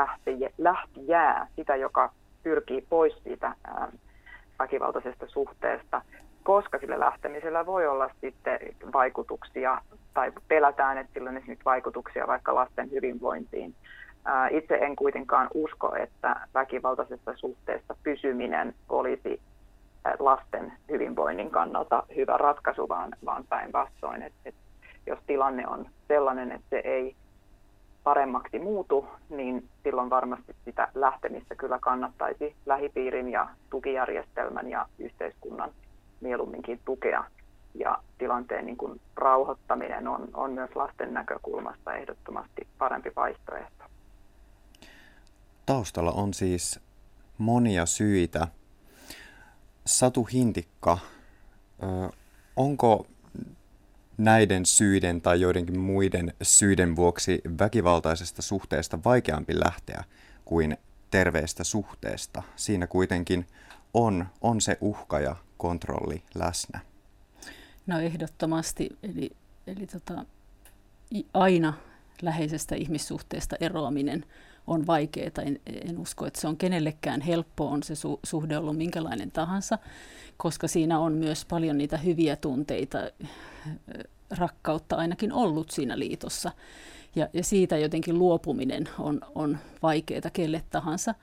lähtijää, 0.58 1.46
sitä 1.56 1.76
joka 1.76 2.12
pyrkii 2.42 2.86
pois 2.88 3.22
siitä 3.24 3.54
väkivaltaisesta 4.58 5.26
suhteesta, 5.28 6.02
koska 6.42 6.78
sillä 6.78 7.00
lähtemisellä 7.00 7.66
voi 7.66 7.86
olla 7.86 8.10
sitten 8.20 8.58
vaikutuksia 8.92 9.80
tai 10.14 10.32
pelätään, 10.48 10.98
että 10.98 11.12
sillä 11.12 11.30
on 11.30 11.36
esimerkiksi 11.36 11.64
vaikutuksia 11.64 12.26
vaikka 12.26 12.54
lasten 12.54 12.90
hyvinvointiin. 12.90 13.74
Itse 14.50 14.74
en 14.74 14.96
kuitenkaan 14.96 15.48
usko, 15.54 15.94
että 15.96 16.36
väkivaltaisessa 16.54 17.32
suhteessa 17.36 17.96
pysyminen 18.02 18.74
olisi 18.88 19.40
lasten 20.18 20.72
hyvinvoinnin 20.90 21.50
kannalta 21.50 22.02
hyvä 22.16 22.36
ratkaisu, 22.36 22.88
vaan, 22.88 23.44
päinvastoin. 23.48 24.22
Et, 24.22 24.32
et 24.44 24.54
jos 25.06 25.18
tilanne 25.26 25.68
on 25.68 25.86
sellainen, 26.08 26.52
että 26.52 26.66
se 26.70 26.76
ei 26.84 27.16
paremmaksi 28.04 28.58
muutu, 28.58 29.06
niin 29.28 29.68
silloin 29.82 30.10
varmasti 30.10 30.56
sitä 30.64 30.88
lähtemistä 30.94 31.54
kyllä 31.54 31.78
kannattaisi 31.78 32.56
lähipiirin 32.66 33.28
ja 33.28 33.48
tukijärjestelmän 33.70 34.70
ja 34.70 34.86
yhteiskunnan 34.98 35.70
mieluumminkin 36.20 36.80
tukea. 36.84 37.24
Ja 37.74 37.98
tilanteen 38.18 38.66
niin 38.66 38.76
kuin 38.76 39.00
rauhoittaminen 39.16 40.08
on, 40.08 40.28
on 40.34 40.52
myös 40.52 40.70
lasten 40.74 41.14
näkökulmasta 41.14 41.94
ehdottomasti 41.94 42.66
parempi 42.78 43.12
vaihtoehto. 43.16 43.84
Taustalla 45.66 46.12
on 46.12 46.34
siis 46.34 46.80
monia 47.38 47.86
syitä. 47.86 48.48
Satu 49.84 50.24
Hintikka, 50.24 50.98
onko 52.56 53.06
näiden 54.18 54.66
syiden 54.66 55.20
tai 55.20 55.40
joidenkin 55.40 55.78
muiden 55.78 56.34
syiden 56.42 56.96
vuoksi 56.96 57.40
väkivaltaisesta 57.58 58.42
suhteesta 58.42 58.98
vaikeampi 59.04 59.60
lähteä 59.60 60.04
kuin 60.44 60.76
terveestä 61.10 61.64
suhteesta. 61.64 62.42
Siinä 62.56 62.86
kuitenkin 62.86 63.46
on, 63.94 64.26
on 64.40 64.60
se 64.60 64.78
uhka 64.80 65.20
ja 65.20 65.36
kontrolli 65.56 66.22
läsnä. 66.34 66.80
No 67.86 67.98
ehdottomasti, 67.98 68.88
eli, 69.02 69.30
eli 69.66 69.86
tota, 69.86 70.24
aina 71.34 71.74
läheisestä 72.22 72.74
ihmissuhteesta 72.74 73.56
eroaminen 73.60 74.24
on 74.66 74.86
vaikeaa. 74.86 75.42
En, 75.42 75.60
en 75.66 75.98
usko, 75.98 76.26
että 76.26 76.40
se 76.40 76.48
on 76.48 76.56
kenellekään 76.56 77.20
helppo, 77.20 77.66
on 77.68 77.82
se 77.82 77.94
su, 77.94 78.20
suhde 78.24 78.58
ollut 78.58 78.76
minkälainen 78.76 79.30
tahansa, 79.30 79.78
koska 80.36 80.68
siinä 80.68 80.98
on 80.98 81.12
myös 81.12 81.44
paljon 81.44 81.78
niitä 81.78 81.96
hyviä 81.96 82.36
tunteita, 82.36 82.98
rakkautta 84.30 84.96
ainakin 84.96 85.32
ollut 85.32 85.70
siinä 85.70 85.98
liitossa. 85.98 86.52
Ja, 87.16 87.28
ja 87.32 87.44
siitä 87.44 87.78
jotenkin 87.78 88.18
luopuminen 88.18 88.88
on, 88.98 89.20
on 89.34 89.58
vaikeaa 89.82 90.30
kelle 90.32 90.62
tahansa. 90.70 91.14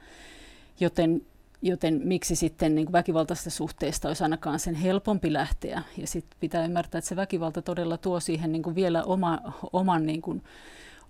Joten, 0.80 1.22
joten 1.62 2.02
miksi 2.04 2.36
sitten 2.36 2.76
niin 2.76 2.92
väkivaltaisesta 2.92 3.50
suhteesta 3.50 4.08
olisi 4.08 4.24
ainakaan 4.24 4.60
sen 4.60 4.76
helpompi 4.76 5.34
lähteä. 5.34 5.84
Ja 5.98 6.08
sitten 6.08 6.38
pitää 6.40 6.66
ymmärtää, 6.66 7.00
että 7.00 7.10
se 7.10 7.16
väkivalta 7.16 7.62
todella 7.62 7.98
tuo 7.98 8.20
siihen 8.20 8.52
niin 8.52 8.76
vielä 8.76 9.04
oma, 9.04 9.40
oman, 9.74 10.06
niin 10.06 10.22
kuin, 10.22 10.44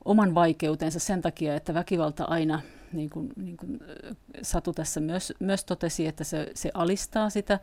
oman 0.06 0.36
vaikeutensa 0.36 1.00
sen 1.00 1.22
takia, 1.22 1.56
että 1.56 1.74
väkivalta 1.74 2.24
aina, 2.24 2.62
niin 2.94 3.10
kuin, 3.10 3.30
niin 3.36 3.58
kuin 3.58 3.80
Satu 4.42 4.74
tässä 4.74 5.00
myös, 5.00 5.34
myös 5.40 5.66
totesi, 5.66 6.08
että 6.08 6.24
se, 6.24 6.52
se 6.54 6.72
alistaa 6.74 7.30
sitä 7.30 7.60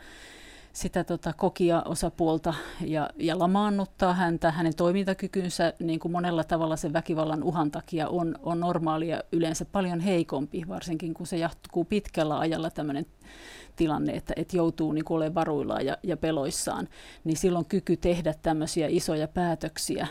sitä 0.76 1.04
tota, 1.04 1.32
kokia 1.32 1.82
osapuolta 1.84 2.54
ja, 2.80 3.10
ja 3.18 3.38
lamaannuttaa 3.38 4.14
häntä. 4.14 4.50
Hänen 4.50 4.76
toimintakykynsä 4.76 5.72
niin 5.78 6.00
kuin 6.00 6.12
monella 6.12 6.44
tavalla 6.44 6.76
sen 6.76 6.92
väkivallan 6.92 7.42
uhan 7.42 7.70
takia 7.70 8.08
on, 8.08 8.34
on 8.42 8.60
normaalia 8.60 9.22
yleensä 9.32 9.64
paljon 9.64 10.00
heikompi, 10.00 10.64
varsinkin 10.68 11.14
kun 11.14 11.26
se 11.26 11.36
jatkuu 11.36 11.84
pitkällä 11.84 12.38
ajalla 12.38 12.70
tämmöinen 12.70 13.06
tilanne, 13.76 14.12
että, 14.12 14.32
että 14.36 14.56
joutuu 14.56 14.92
niin 14.92 15.04
olemaan 15.08 15.34
varuillaan 15.34 15.86
ja, 15.86 15.98
ja 16.02 16.16
peloissaan, 16.16 16.88
niin 17.24 17.36
silloin 17.36 17.64
kyky 17.64 17.96
tehdä 17.96 18.34
tämmöisiä 18.42 18.86
isoja 18.90 19.28
päätöksiä 19.28 20.06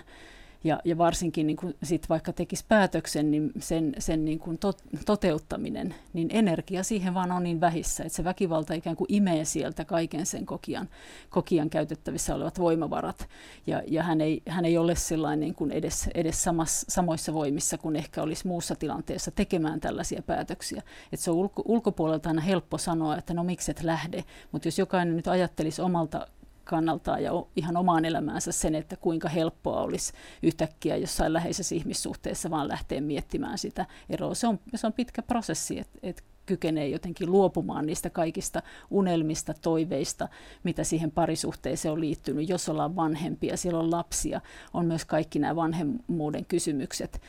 ja, 0.65 0.79
ja 0.85 0.97
varsinkin 0.97 1.47
niin 1.47 1.57
kun 1.57 1.73
sit 1.83 2.09
vaikka 2.09 2.33
tekisi 2.33 2.65
päätöksen, 2.67 3.31
niin 3.31 3.51
sen, 3.59 3.93
sen 3.99 4.25
niin 4.25 4.39
kun 4.39 4.57
tot, 4.57 4.81
toteuttaminen, 5.05 5.95
niin 6.13 6.27
energia 6.31 6.83
siihen 6.83 7.13
vaan 7.13 7.31
on 7.31 7.43
niin 7.43 7.61
vähissä, 7.61 8.03
että 8.03 8.15
se 8.15 8.23
väkivalta 8.23 8.73
ikään 8.73 8.95
kuin 8.95 9.13
imee 9.13 9.45
sieltä 9.45 9.85
kaiken 9.85 10.25
sen 10.25 10.45
kokijan, 10.45 10.89
kokijan 11.29 11.69
käytettävissä 11.69 12.35
olevat 12.35 12.59
voimavarat. 12.59 13.27
Ja, 13.67 13.83
ja 13.87 14.03
hän, 14.03 14.21
ei, 14.21 14.41
hän 14.47 14.65
ei 14.65 14.77
ole 14.77 14.95
sellainen 14.95 15.39
niin 15.39 15.55
kuin 15.55 15.71
edes, 15.71 16.09
edes 16.13 16.43
samas, 16.43 16.85
samoissa 16.89 17.33
voimissa 17.33 17.77
kuin 17.77 17.95
ehkä 17.95 18.21
olisi 18.21 18.47
muussa 18.47 18.75
tilanteessa 18.75 19.31
tekemään 19.31 19.79
tällaisia 19.79 20.21
päätöksiä. 20.21 20.81
Et 21.11 21.19
se 21.19 21.31
on 21.31 21.37
ulko, 21.37 21.63
ulkopuolelta 21.65 22.29
aina 22.29 22.41
helppo 22.41 22.77
sanoa, 22.77 23.17
että 23.17 23.33
no 23.33 23.43
miksi 23.43 23.71
et 23.71 23.83
lähde, 23.83 24.23
mutta 24.51 24.67
jos 24.67 24.79
jokainen 24.79 25.15
nyt 25.15 25.27
ajattelisi 25.27 25.81
omalta 25.81 26.27
kannaltaan 26.65 27.23
ja 27.23 27.31
ihan 27.55 27.77
omaan 27.77 28.05
elämäänsä 28.05 28.51
sen, 28.51 28.75
että 28.75 28.95
kuinka 28.97 29.29
helppoa 29.29 29.81
olisi 29.81 30.13
yhtäkkiä 30.43 30.97
jossain 30.97 31.33
läheisessä 31.33 31.75
ihmissuhteessa 31.75 32.49
vaan 32.49 32.67
lähteä 32.67 33.01
miettimään 33.01 33.57
sitä 33.57 33.85
eroa. 34.09 34.33
Se 34.33 34.47
on, 34.47 34.59
se 34.75 34.87
on 34.87 34.93
pitkä 34.93 35.21
prosessi, 35.21 35.79
että 35.79 35.99
et 36.03 36.23
kykenee 36.45 36.87
jotenkin 36.87 37.31
luopumaan 37.31 37.85
niistä 37.85 38.09
kaikista 38.09 38.61
unelmista, 38.89 39.53
toiveista, 39.53 40.27
mitä 40.63 40.83
siihen 40.83 41.11
parisuhteeseen 41.11 41.91
on 41.91 41.99
liittynyt. 41.99 42.49
Jos 42.49 42.69
ollaan 42.69 42.95
vanhempia, 42.95 43.57
siellä 43.57 43.79
on 43.79 43.91
lapsia, 43.91 44.41
on 44.73 44.85
myös 44.85 45.05
kaikki 45.05 45.39
nämä 45.39 45.55
vanhemmuuden 45.55 46.45
kysymykset. 46.45 47.21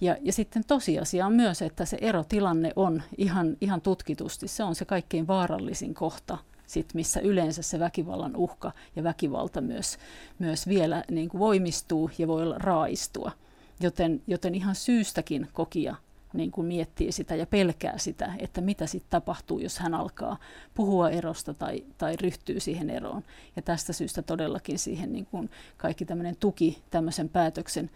Ja, 0.00 0.16
ja 0.20 0.32
sitten 0.32 0.62
tosiasia 0.66 1.26
on 1.26 1.32
myös, 1.32 1.62
että 1.62 1.84
se 1.84 1.98
erotilanne 2.00 2.72
on 2.76 3.02
ihan, 3.18 3.56
ihan 3.60 3.80
tutkitusti, 3.80 4.48
se 4.48 4.62
on 4.64 4.74
se 4.74 4.84
kaikkein 4.84 5.26
vaarallisin 5.26 5.94
kohta 5.94 6.38
sit, 6.70 6.94
missä 6.94 7.20
yleensä 7.20 7.62
se 7.62 7.78
väkivallan 7.78 8.36
uhka 8.36 8.72
ja 8.96 9.02
väkivalta 9.02 9.60
myös, 9.60 9.98
myös 10.38 10.68
vielä 10.68 11.04
niin 11.10 11.28
kuin 11.28 11.38
voimistuu 11.38 12.10
ja 12.18 12.28
voi 12.28 12.54
raaistua. 12.56 13.32
Joten, 13.80 14.22
joten 14.26 14.54
ihan 14.54 14.74
syystäkin 14.74 15.48
kokija 15.52 15.96
niin 16.32 16.50
kuin 16.50 16.66
miettii 16.66 17.12
sitä 17.12 17.34
ja 17.34 17.46
pelkää 17.46 17.98
sitä, 17.98 18.32
että 18.38 18.60
mitä 18.60 18.86
sitten 18.86 19.10
tapahtuu, 19.10 19.58
jos 19.58 19.78
hän 19.78 19.94
alkaa 19.94 20.38
puhua 20.74 21.10
erosta 21.10 21.54
tai, 21.54 21.84
tai 21.98 22.16
ryhtyy 22.16 22.60
siihen 22.60 22.90
eroon. 22.90 23.22
Ja 23.56 23.62
tästä 23.62 23.92
syystä 23.92 24.22
todellakin 24.22 24.78
siihen 24.78 25.12
niin 25.12 25.26
kuin 25.26 25.50
kaikki 25.76 26.04
tämmöinen 26.04 26.36
tuki 26.40 26.82
tämmöisen 26.90 27.28
päätöksen, 27.28 27.90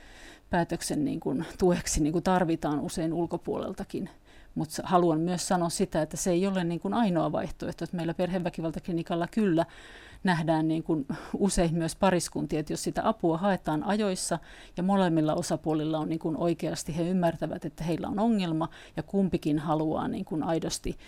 päätöksen 0.51 1.05
niin 1.05 1.21
kuin 1.21 1.45
tueksi 1.59 2.03
niin 2.03 2.13
kuin 2.13 2.25
tarvitaan 2.25 2.81
usein 2.81 3.13
ulkopuoleltakin. 3.13 4.11
Mutta 4.55 4.83
haluan 4.85 5.21
myös 5.21 5.49
sanoa 5.49 5.69
sitä, 5.69 6.03
että 6.03 6.17
se 6.17 6.31
ei 6.31 6.47
ole 6.47 6.65
niin 6.65 6.81
kuin 6.81 6.95
ainoa 6.95 7.33
vaihtoehto, 7.33 7.85
että 7.85 7.97
meillä 7.97 8.15
perheväkivaltaklinikalla 8.15 9.27
kyllä 9.27 9.67
nähdään 10.25 10.69
niin 10.69 10.83
kuin 10.83 11.07
usein 11.39 11.75
myös 11.75 11.97
pariskuntia, 11.97 12.61
että 12.61 12.73
jos 12.73 12.83
sitä 12.83 13.09
apua 13.09 13.39
haetaan 13.39 13.83
ajoissa 13.83 14.39
ja 14.77 14.83
molemmilla 14.83 15.35
osapuolilla 15.35 15.99
on 15.99 16.09
niin 16.09 16.19
kuin 16.19 16.37
oikeasti, 16.37 16.97
he 16.97 17.03
ymmärtävät, 17.03 17.65
että 17.65 17.85
heillä 17.85 18.09
on 18.09 18.19
ongelma 18.19 18.69
ja 18.97 19.03
kumpikin 19.03 19.59
haluaa 19.59 20.09
niin 20.09 20.25
kuin 20.25 20.43
aidosti 20.43 20.99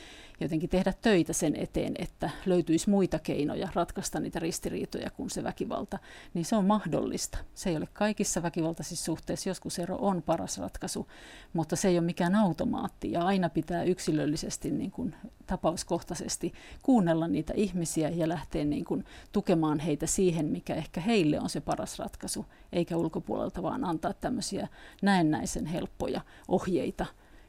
jotenkin 0.40 0.70
tehdä 0.70 0.92
töitä 1.02 1.32
sen 1.32 1.56
eteen, 1.56 1.94
että 1.98 2.30
löytyisi 2.46 2.90
muita 2.90 3.18
keinoja 3.18 3.68
ratkaista 3.74 4.20
niitä 4.20 4.38
ristiriitoja 4.38 5.10
kuin 5.10 5.30
se 5.30 5.44
väkivalta, 5.44 5.98
niin 6.34 6.44
se 6.44 6.56
on 6.56 6.64
mahdollista. 6.64 7.38
Se 7.54 7.70
ei 7.70 7.76
ole 7.76 7.88
kaikissa 7.92 8.42
väkivaltaisissa 8.42 9.04
suhteissa, 9.04 9.50
joskus 9.50 9.78
ero 9.78 9.96
on 10.00 10.22
paras 10.22 10.58
ratkaisu, 10.58 11.06
mutta 11.52 11.76
se 11.76 11.88
ei 11.88 11.98
ole 11.98 12.06
mikään 12.06 12.34
automaatti 12.34 13.12
ja 13.12 13.22
aina 13.22 13.48
pitää 13.48 13.82
yksilöllisesti 13.82 14.70
niin 14.70 14.90
kuin 14.90 15.14
tapauskohtaisesti 15.46 16.52
kuunnella 16.82 17.28
niitä 17.28 17.52
ihmisiä 17.56 18.08
ja 18.08 18.28
lähteä 18.28 18.64
niin 18.64 18.84
kuin 18.84 19.04
tukemaan 19.32 19.78
heitä 19.78 20.06
siihen, 20.06 20.46
mikä 20.46 20.74
ehkä 20.74 21.00
heille 21.00 21.40
on 21.40 21.50
se 21.50 21.60
paras 21.60 21.98
ratkaisu, 21.98 22.46
eikä 22.72 22.96
ulkopuolelta 22.96 23.62
vaan 23.62 23.84
antaa 23.84 24.12
tämmöisiä 24.12 24.68
näennäisen 25.02 25.66
helppoja 25.66 26.20
ohjeita, 26.48 27.06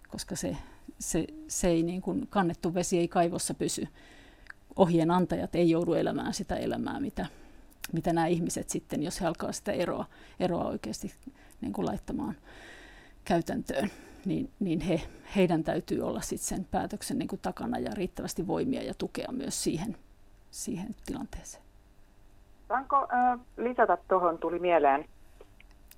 koska 0.08 0.36
se 0.36 0.58
se, 1.00 1.28
se 1.48 1.68
ei 1.68 1.84
niin 1.84 2.02
kuin, 2.02 2.28
kannettu 2.30 2.74
vesi 2.74 2.98
ei 2.98 3.08
kaivossa 3.08 3.54
pysy. 3.54 3.88
Ohjeen 4.76 5.12
antajat 5.12 5.56
ei 5.56 5.70
joudu 5.70 5.94
elämään 5.94 6.34
sitä 6.34 6.56
elämää, 6.56 7.00
mitä, 7.00 7.26
mitä 7.94 8.14
nämä 8.14 8.28
ihmiset 8.28 8.70
sitten, 8.70 9.04
jos 9.04 9.22
he 9.22 9.26
alkaa 9.26 9.52
sitä 9.52 9.72
eroa, 9.72 10.06
eroa 10.40 10.68
oikeasti 10.68 11.14
niin 11.62 11.74
kuin 11.74 11.86
laittamaan 11.86 12.36
käytäntöön, 13.26 13.92
niin, 14.26 14.52
niin 14.60 14.82
he, 14.82 15.02
heidän 15.36 15.64
täytyy 15.64 16.02
olla 16.02 16.22
sitten 16.22 16.48
sen 16.48 16.68
päätöksen 16.72 17.20
niin 17.20 17.28
kuin 17.28 17.42
takana 17.42 17.80
ja 17.80 17.92
riittävästi 17.94 18.48
voimia 18.48 18.84
ja 18.84 18.94
tukea 18.94 19.32
myös 19.32 19.64
siihen, 19.64 19.98
siihen 20.58 20.96
tilanteeseen. 21.06 21.64
Saanko 22.68 23.08
äh, 23.14 23.40
lisätä 23.58 23.98
tuohon, 24.08 24.38
tuli 24.38 24.60
mieleen, 24.60 25.06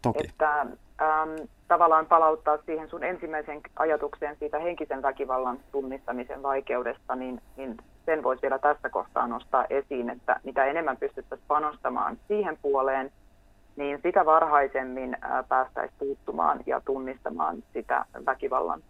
Toki. 0.02 0.20
että 0.28 0.60
ähm, 1.02 1.36
tavallaan 1.68 2.06
palauttaa 2.06 2.58
siihen 2.66 2.90
sun 2.90 3.04
ensimmäisen 3.04 3.62
ajatukseen 3.76 4.36
siitä 4.40 4.60
henkisen 4.60 5.02
väkivallan 5.02 5.60
tunnistamisen 5.72 6.44
vaikeudesta, 6.44 7.16
niin, 7.16 7.42
niin 7.58 7.78
sen 8.06 8.24
voisi 8.24 8.42
vielä 8.42 8.60
tässä 8.60 8.90
kohtaa 8.90 9.28
nostaa 9.28 9.66
esiin, 9.70 10.10
että 10.10 10.40
mitä 10.44 10.66
enemmän 10.66 10.98
pystyttäisiin 10.98 11.48
panostamaan 11.48 12.18
siihen 12.28 12.58
puoleen, 12.62 13.12
niin 13.76 14.00
sitä 14.04 14.26
varhaisemmin 14.26 15.18
ää, 15.22 15.44
päästäisiin 15.44 16.00
puuttumaan 16.00 16.60
ja 16.66 16.82
tunnistamaan 16.86 17.64
sitä 17.74 18.06
väkivallan 18.26 18.82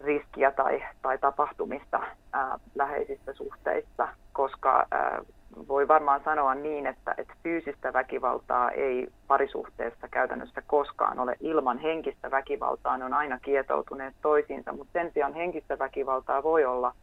riskiä 0.00 0.50
tai, 0.50 0.84
tai 1.02 1.18
tapahtumista 1.18 2.00
ää, 2.32 2.58
läheisissä 2.74 3.32
suhteissa, 3.32 4.08
koska 4.32 4.86
ää, 4.90 5.22
voi 5.68 5.88
varmaan 5.88 6.20
sanoa 6.24 6.54
niin, 6.54 6.86
että, 6.86 7.14
että 7.18 7.34
fyysistä 7.42 7.92
väkivaltaa 7.92 8.70
ei 8.70 9.08
parisuhteessa 9.26 10.08
käytännössä 10.08 10.62
koskaan 10.66 11.18
ole 11.18 11.36
ilman 11.40 11.78
henkistä 11.78 12.30
väkivaltaa. 12.30 12.98
Ne 12.98 13.04
on 13.04 13.14
aina 13.14 13.38
kietoutuneet 13.42 14.14
toisiinsa, 14.22 14.72
mutta 14.72 14.92
sen 14.92 15.10
sijaan 15.12 15.34
henkistä 15.34 15.78
väkivaltaa 15.78 16.42
voi 16.42 16.64
olla 16.64 16.94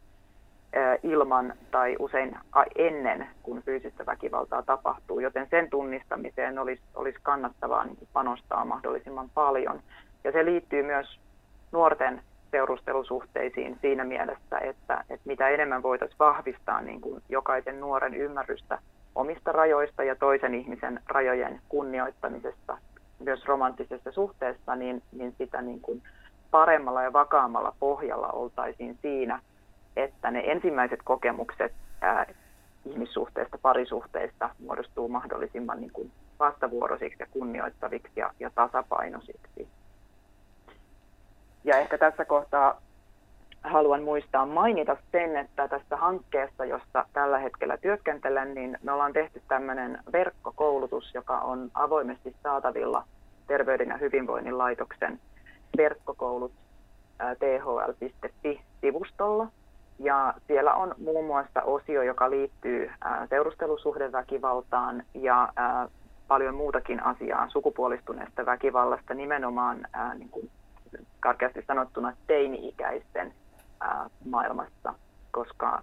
ilman 1.02 1.52
tai 1.70 1.96
usein 1.98 2.38
ennen 2.76 3.28
kuin 3.42 3.62
fyysistä 3.62 4.06
väkivaltaa 4.06 4.62
tapahtuu, 4.62 5.20
joten 5.20 5.46
sen 5.50 5.70
tunnistamiseen 5.70 6.58
olisi, 6.58 6.82
olisi 6.94 7.18
kannattavaa 7.22 7.84
niin 7.84 8.08
panostaa 8.12 8.64
mahdollisimman 8.64 9.30
paljon. 9.34 9.80
Ja 10.24 10.32
se 10.32 10.44
liittyy 10.44 10.82
myös 10.82 11.20
nuorten 11.72 12.22
seurustelusuhteisiin 12.50 13.78
siinä 13.80 14.04
mielessä, 14.04 14.58
että, 14.58 15.04
että 15.10 15.26
mitä 15.28 15.48
enemmän 15.48 15.82
voitaisiin 15.82 16.18
vahvistaa 16.18 16.80
niin 16.80 17.00
kuin 17.00 17.22
jokaisen 17.28 17.80
nuoren 17.80 18.14
ymmärrystä 18.14 18.78
omista 19.14 19.52
rajoista 19.52 20.04
ja 20.04 20.16
toisen 20.16 20.54
ihmisen 20.54 21.00
rajojen 21.06 21.60
kunnioittamisesta 21.68 22.78
myös 23.18 23.44
romanttisessa 23.44 24.12
suhteessa, 24.12 24.76
niin, 24.76 25.02
niin 25.12 25.34
sitä 25.38 25.62
niin 25.62 25.80
kuin 25.80 26.02
paremmalla 26.50 27.02
ja 27.02 27.12
vakaammalla 27.12 27.74
pohjalla 27.80 28.28
oltaisiin 28.28 28.98
siinä, 29.02 29.40
että 29.96 30.30
ne 30.30 30.42
ensimmäiset 30.46 31.00
kokemukset 31.04 31.72
ää, 32.00 32.26
ihmissuhteista, 32.84 33.58
parisuhteista 33.62 34.50
muodostuu 34.58 35.08
mahdollisimman 35.08 35.80
niin 35.80 35.92
kuin 35.92 36.12
vastavuoroisiksi 36.38 37.22
ja 37.22 37.26
kunnioittaviksi 37.30 38.12
ja, 38.16 38.30
ja 38.40 38.50
tasapainoisiksi. 38.54 39.68
Ja 41.66 41.76
ehkä 41.76 41.98
tässä 41.98 42.24
kohtaa 42.24 42.80
haluan 43.64 44.02
muistaa 44.02 44.46
mainita 44.46 44.96
sen, 45.12 45.36
että 45.36 45.68
tässä 45.68 45.96
hankkeessa, 45.96 46.64
jossa 46.64 47.04
tällä 47.12 47.38
hetkellä 47.38 47.76
työskentelen, 47.76 48.54
niin 48.54 48.78
me 48.82 48.92
ollaan 48.92 49.12
tehty 49.12 49.42
tämmöinen 49.48 49.98
verkkokoulutus, 50.12 51.14
joka 51.14 51.38
on 51.38 51.70
avoimesti 51.74 52.36
saatavilla 52.42 53.04
Terveyden 53.46 53.88
ja 53.88 53.96
hyvinvoinnin 53.96 54.58
laitoksen 54.58 55.20
verkkokoulut 55.76 56.52
thl.fi-sivustolla. 57.38 59.48
Ja 59.98 60.34
siellä 60.46 60.74
on 60.74 60.94
muun 61.04 61.26
muassa 61.26 61.62
osio, 61.62 62.02
joka 62.02 62.30
liittyy 62.30 62.90
seurustelusuhdeväkivaltaan 63.30 65.02
ja 65.14 65.48
paljon 66.28 66.54
muutakin 66.54 67.02
asiaa 67.02 67.48
sukupuolistuneesta 67.48 68.46
väkivallasta 68.46 69.14
nimenomaan 69.14 69.86
niin 70.18 70.30
kuin 70.30 70.50
karkeasti 71.26 71.64
sanottuna 71.66 72.12
teini-ikäisten 72.26 73.32
maailmassa, 74.30 74.94
koska 75.30 75.82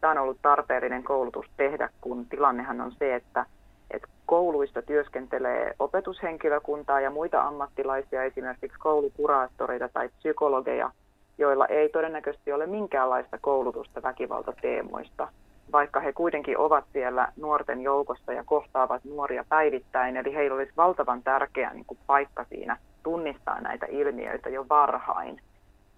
tämä 0.00 0.10
on 0.10 0.18
ollut 0.18 0.42
tarpeellinen 0.42 1.02
koulutus 1.04 1.46
tehdä, 1.56 1.88
kun 2.00 2.26
tilannehan 2.26 2.80
on 2.80 2.92
se, 2.98 3.14
että 3.14 3.46
et 3.90 4.02
kouluissa 4.26 4.82
työskentelee 4.82 5.74
opetushenkilökuntaa 5.78 7.00
ja 7.00 7.10
muita 7.10 7.42
ammattilaisia, 7.42 8.22
esimerkiksi 8.22 8.78
koulukuraattoreita 8.78 9.88
tai 9.88 10.08
psykologeja, 10.08 10.90
joilla 11.38 11.66
ei 11.66 11.88
todennäköisesti 11.88 12.52
ole 12.52 12.66
minkäänlaista 12.66 13.38
koulutusta 13.40 14.02
väkivaltateemoista, 14.02 15.28
vaikka 15.72 16.00
he 16.00 16.12
kuitenkin 16.12 16.58
ovat 16.58 16.84
siellä 16.92 17.32
nuorten 17.36 17.80
joukossa 17.80 18.32
ja 18.32 18.44
kohtaavat 18.44 19.04
nuoria 19.04 19.44
päivittäin. 19.48 20.16
Eli 20.16 20.34
heillä 20.34 20.54
olisi 20.54 20.72
valtavan 20.76 21.22
tärkeä 21.22 21.70
niin 21.74 21.86
kuin 21.86 21.98
paikka 22.06 22.44
siinä 22.44 22.76
tunnistaa 23.02 23.60
näitä 23.60 23.86
ilmiöitä 23.86 24.48
jo 24.48 24.66
varhain 24.68 25.40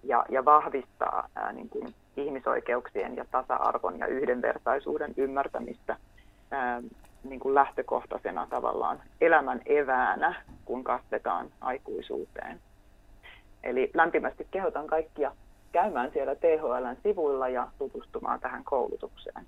ja, 0.03 0.25
ja 0.29 0.45
vahvistaa 0.45 1.29
ää, 1.35 1.51
niin 1.51 1.69
kuin 1.69 1.93
ihmisoikeuksien 2.17 3.15
ja 3.15 3.25
tasa-arvon 3.31 3.99
ja 3.99 4.07
yhdenvertaisuuden 4.07 5.13
ymmärtämistä 5.17 5.97
ää, 6.51 6.81
niin 7.23 7.39
kuin 7.39 7.55
lähtökohtaisena 7.55 8.47
tavallaan 8.49 9.01
elämän 9.21 9.61
eväänä, 9.65 10.43
kun 10.65 10.83
kasvetaan 10.83 11.47
aikuisuuteen. 11.61 12.59
Eli 13.63 13.91
lämpimästi 13.93 14.47
kehotan 14.51 14.87
kaikkia 14.87 15.31
käymään 15.71 16.11
siellä 16.13 16.35
THLn 16.35 16.97
sivuilla 17.03 17.49
ja 17.49 17.67
tutustumaan 17.77 18.39
tähän 18.39 18.63
koulutukseen. 18.63 19.45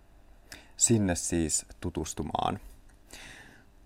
Sinne 0.78 1.16
siis 1.16 1.66
tutustumaan. 1.82 2.60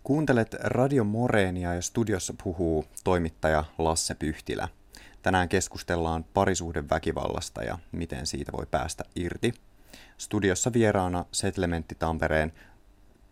Kuuntelet 0.09 0.55
Radio 0.59 1.03
Moreenia 1.03 1.73
ja 1.73 1.81
studiossa 1.81 2.33
puhuu 2.43 2.85
toimittaja 3.03 3.65
Lasse 3.77 4.15
Pyhtilä. 4.15 4.67
Tänään 5.21 5.49
keskustellaan 5.49 6.25
parisuhdeväkivallasta 6.33 7.63
ja 7.63 7.79
miten 7.91 8.27
siitä 8.27 8.51
voi 8.51 8.65
päästä 8.71 9.03
irti. 9.15 9.53
Studiossa 10.17 10.73
vieraana 10.73 11.25
Setlementti 11.31 11.95
Tampereen 11.95 12.53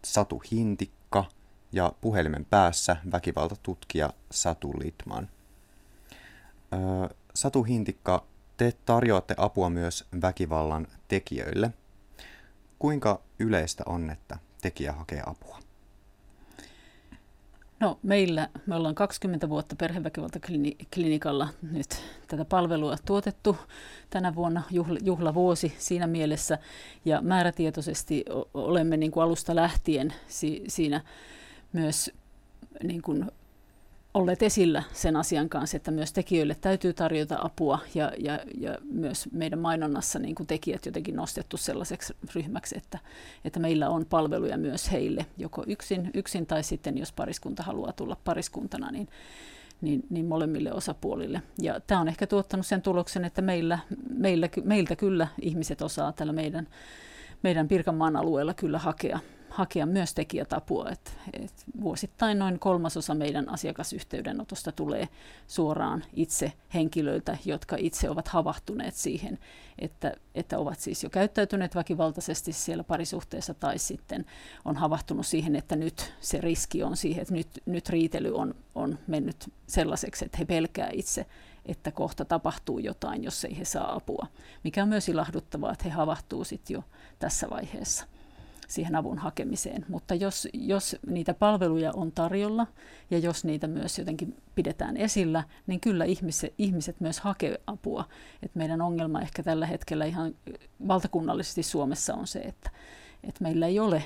Satu 0.05 0.41
Hintikka 0.51 1.25
ja 1.71 1.93
puhelimen 2.01 2.45
päässä 2.45 2.97
väkivaltatutkija 3.11 4.09
Satu 4.31 4.73
Litman. 4.79 5.29
Satu 7.33 7.63
Hintikka, 7.63 8.25
te 8.57 8.73
tarjoatte 8.85 9.35
apua 9.37 9.69
myös 9.69 10.07
väkivallan 10.21 10.87
tekijöille. 11.07 11.71
Kuinka 12.79 13.21
yleistä 13.39 13.83
on, 13.85 14.09
että 14.09 14.37
tekijä 14.61 14.91
hakee 14.91 15.23
apua? 15.25 15.66
No 17.79 17.99
meillä, 18.03 18.49
me 18.65 18.75
ollaan 18.75 18.95
20 18.95 19.49
vuotta 19.49 19.75
perheväkivaltaklinikalla 19.75 21.47
nyt 21.71 21.89
tätä 22.27 22.45
palvelua 22.45 22.95
tuotettu 23.05 23.57
tänä 24.09 24.35
vuonna, 24.35 24.63
juhla, 24.71 24.97
juhlavuosi 25.03 25.73
siinä 25.77 26.07
mielessä, 26.07 26.57
ja 27.05 27.21
määrätietoisesti 27.21 28.25
olemme 28.53 28.97
niin 28.97 29.11
kuin 29.11 29.23
alusta 29.23 29.55
lähtien 29.55 30.13
si, 30.27 30.63
siinä 30.67 31.01
myös 31.73 32.11
niin 32.83 33.01
kuin 33.01 33.31
olleet 34.17 34.43
esillä 34.43 34.83
sen 34.93 35.15
asian 35.15 35.49
kanssa, 35.49 35.77
että 35.77 35.91
myös 35.91 36.13
tekijöille 36.13 36.55
täytyy 36.61 36.93
tarjota 36.93 37.37
apua 37.41 37.79
ja, 37.95 38.11
ja, 38.17 38.39
ja 38.57 38.77
myös 38.91 39.29
meidän 39.31 39.59
mainonnassa 39.59 40.19
niin 40.19 40.35
kuin 40.35 40.47
tekijät 40.47 40.85
jotenkin 40.85 41.15
nostettu 41.15 41.57
sellaiseksi 41.57 42.15
ryhmäksi, 42.35 42.77
että, 42.77 42.99
että 43.45 43.59
meillä 43.59 43.89
on 43.89 44.05
palveluja 44.05 44.57
myös 44.57 44.91
heille, 44.91 45.25
joko 45.37 45.63
yksin, 45.67 46.11
yksin 46.13 46.45
tai 46.45 46.63
sitten 46.63 46.97
jos 46.97 47.11
pariskunta 47.11 47.63
haluaa 47.63 47.91
tulla 47.91 48.17
pariskuntana, 48.23 48.91
niin, 48.91 49.07
niin, 49.81 50.03
niin 50.09 50.25
molemmille 50.25 50.73
osapuolille. 50.73 51.41
Ja 51.61 51.79
tämä 51.79 52.01
on 52.01 52.07
ehkä 52.07 52.27
tuottanut 52.27 52.65
sen 52.65 52.81
tuloksen, 52.81 53.25
että 53.25 53.41
meillä, 53.41 53.79
meillä, 54.09 54.49
meiltä 54.63 54.95
kyllä 54.95 55.27
ihmiset 55.41 55.81
osaa 55.81 56.11
tällä 56.11 56.33
meidän, 56.33 56.67
meidän 57.43 57.67
Pirkanmaan 57.67 58.15
alueella 58.15 58.53
kyllä 58.53 58.79
hakea 58.79 59.19
hakea 59.49 59.85
myös 59.85 60.13
tekijät 60.13 60.53
apua. 60.53 60.89
Et, 60.89 61.17
et 61.33 61.53
vuosittain 61.81 62.39
noin 62.39 62.59
kolmasosa 62.59 63.15
meidän 63.15 63.49
asiakasyhteydenotosta 63.49 64.71
tulee 64.71 65.07
suoraan 65.47 66.03
itse 66.13 66.53
henkilöiltä, 66.73 67.37
jotka 67.45 67.75
itse 67.79 68.09
ovat 68.09 68.27
havahtuneet 68.27 68.95
siihen, 68.95 69.39
että, 69.79 70.13
että 70.35 70.59
ovat 70.59 70.79
siis 70.79 71.03
jo 71.03 71.09
käyttäytyneet 71.09 71.75
väkivaltaisesti 71.75 72.53
siellä 72.53 72.83
parisuhteessa 72.83 73.53
tai 73.53 73.77
sitten 73.77 74.25
on 74.65 74.75
havahtunut 74.75 75.25
siihen, 75.25 75.55
että 75.55 75.75
nyt 75.75 76.13
se 76.21 76.41
riski 76.41 76.83
on 76.83 76.97
siihen, 76.97 77.21
että 77.21 77.33
nyt, 77.33 77.47
nyt 77.65 77.89
riitely 77.89 78.35
on, 78.35 78.55
on 78.75 78.99
mennyt 79.07 79.53
sellaiseksi, 79.67 80.25
että 80.25 80.37
he 80.37 80.45
pelkää 80.45 80.89
itse, 80.93 81.25
että 81.65 81.91
kohta 81.91 82.25
tapahtuu 82.25 82.79
jotain, 82.79 83.23
jos 83.23 83.45
ei 83.45 83.57
he 83.57 83.65
saa 83.65 83.95
apua. 83.95 84.27
Mikä 84.63 84.83
on 84.83 84.89
myös 84.89 85.09
ilahduttavaa, 85.09 85.71
että 85.71 85.83
he 85.83 85.89
havahtuu 85.89 86.43
sitten 86.43 86.73
jo 86.73 86.83
tässä 87.19 87.49
vaiheessa 87.49 88.05
siihen 88.67 88.95
avun 88.95 89.17
hakemiseen. 89.17 89.85
Mutta 89.89 90.15
jos, 90.15 90.47
jos 90.53 90.95
niitä 91.07 91.33
palveluja 91.33 91.91
on 91.95 92.11
tarjolla 92.11 92.67
ja 93.11 93.17
jos 93.19 93.45
niitä 93.45 93.67
myös 93.67 93.99
jotenkin 93.99 94.35
pidetään 94.55 94.97
esillä, 94.97 95.43
niin 95.67 95.79
kyllä 95.79 96.05
ihmiset, 96.05 96.53
ihmiset 96.57 96.99
myös 96.99 97.19
hakee 97.19 97.59
apua. 97.67 98.05
Et 98.43 98.55
meidän 98.55 98.81
ongelma 98.81 99.21
ehkä 99.21 99.43
tällä 99.43 99.65
hetkellä 99.65 100.05
ihan 100.05 100.35
valtakunnallisesti 100.87 101.63
Suomessa 101.63 102.13
on 102.13 102.27
se, 102.27 102.39
että, 102.39 102.69
että 103.23 103.43
meillä 103.43 103.67
ei 103.67 103.79
ole 103.79 104.03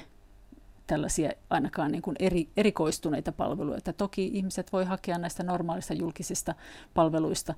tällaisia 0.91 1.31
ainakaan 1.49 1.91
niin 1.91 2.01
kuin 2.01 2.15
eri, 2.19 2.49
erikoistuneita 2.57 3.31
palveluja. 3.31 3.77
Että 3.77 3.93
toki 3.93 4.29
ihmiset 4.33 4.73
voi 4.73 4.85
hakea 4.85 5.17
näistä 5.17 5.43
normaalista 5.43 5.93
julkisista 5.93 6.55
palveluista 6.93 7.53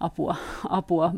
apua, 0.00 0.36
apua 0.68 1.12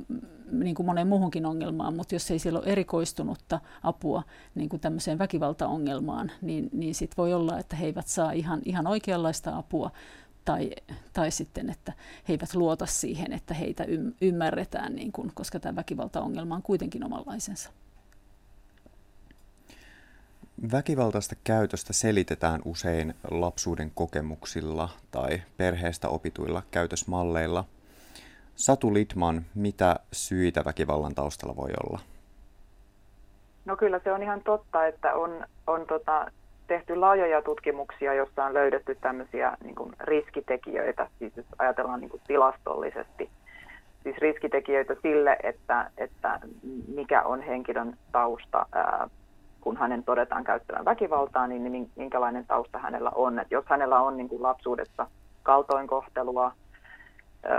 niin 0.51 0.75
kuin 0.75 0.87
moneen 0.87 1.09
muuhunkin 1.09 1.47
ongelmaan, 1.47 1.97
mutta 1.97 2.15
jos 2.15 2.31
ei 2.31 2.39
siellä 2.39 2.59
ole 2.59 2.67
erikoistunutta 2.67 3.61
apua 3.83 4.23
niin 4.55 4.69
kuin 4.69 4.81
tämmöiseen 4.81 5.19
väkivaltaongelmaan, 5.19 6.31
niin, 6.43 6.69
niin 6.73 6.95
sitten 6.95 7.17
voi 7.17 7.33
olla, 7.35 7.59
että 7.59 7.77
he 7.77 7.87
eivät 7.87 8.07
saa 8.07 8.33
ihan, 8.33 8.61
ihan 8.65 8.87
oikeanlaista 8.87 9.57
apua 9.57 9.91
tai, 10.45 10.71
tai 11.13 11.31
sitten, 11.31 11.71
että 11.71 11.93
he 12.29 12.33
eivät 12.33 12.55
luota 12.55 12.87
siihen, 12.87 13.33
että 13.33 13.55
heitä 13.55 13.85
ymmärretään, 14.21 14.95
niin 14.95 15.13
kuin, 15.13 15.33
koska 15.35 15.61
tämä 15.61 15.77
väkivaltaongelma 15.77 16.55
on 16.55 16.63
kuitenkin 16.63 17.05
omanlaisensa. 17.05 17.71
Väkivaltaista 20.73 21.35
käytöstä 21.45 21.93
selitetään 21.93 22.61
usein 22.65 23.15
lapsuuden 23.31 23.91
kokemuksilla 23.95 24.89
tai 25.11 25.43
perheestä 25.57 26.09
opituilla 26.09 26.63
käytösmalleilla. 26.71 27.65
Satu 28.55 28.95
Litman, 28.95 29.43
mitä 29.55 29.97
syitä 30.13 30.65
väkivallan 30.65 31.15
taustalla 31.15 31.57
voi 31.57 31.71
olla? 31.85 31.99
No 33.65 33.77
kyllä 33.77 34.01
se 34.05 34.13
on 34.13 34.23
ihan 34.23 34.41
totta, 34.45 34.87
että 34.87 35.15
on, 35.15 35.47
on 35.67 35.87
tota, 35.87 36.31
tehty 36.67 36.97
laajoja 36.97 37.43
tutkimuksia, 37.43 38.15
joissa 38.15 38.45
on 38.45 38.55
löydetty 38.55 38.95
tämmöisiä 38.95 39.57
niin 39.65 39.75
kuin 39.75 39.93
riskitekijöitä, 40.01 41.09
siis 41.19 41.37
jos 41.37 41.47
ajatellaan 41.59 42.01
niin 42.01 42.11
kuin 42.11 42.23
tilastollisesti, 42.27 43.31
siis 44.03 44.19
riskitekijöitä 44.19 44.97
sille, 45.03 45.37
että, 45.43 45.91
että 45.99 46.41
mikä 46.95 47.23
on 47.23 47.43
henkilön 47.43 47.97
tausta 48.13 48.67
ää, 48.73 49.09
kun 49.61 49.77
hänen 49.77 50.05
todetaan 50.05 50.45
käyttävän 50.45 50.85
väkivaltaa, 50.85 51.47
niin 51.47 51.91
minkälainen 51.97 52.47
tausta 52.47 52.79
hänellä 52.79 53.11
on. 53.15 53.39
Et 53.39 53.51
jos 53.51 53.65
hänellä 53.67 54.01
on 54.01 54.17
niin 54.17 54.29
kuin 54.29 54.43
lapsuudessa 54.43 55.07
kaltoinkohtelua, 55.43 56.53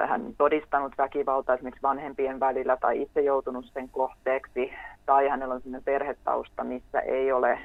hän 0.08 0.22
todistanut 0.38 0.98
väkivaltaa 0.98 1.56
esimerkiksi 1.56 1.84
vanhempien 1.84 2.40
välillä 2.40 2.78
tai 2.78 3.02
itse 3.02 3.22
joutunut 3.22 3.66
sen 3.74 3.90
kohteeksi, 3.90 4.72
tai 5.06 5.28
hänellä 5.28 5.54
on 5.54 5.62
sellainen 5.62 5.84
perhetausta, 5.84 6.64
missä 6.64 7.00
ei 7.00 7.32
ole, 7.32 7.60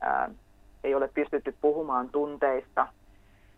ää, 0.00 0.30
ei 0.84 0.94
ole 0.94 1.08
pystytty 1.14 1.54
puhumaan 1.60 2.08
tunteista, 2.08 2.86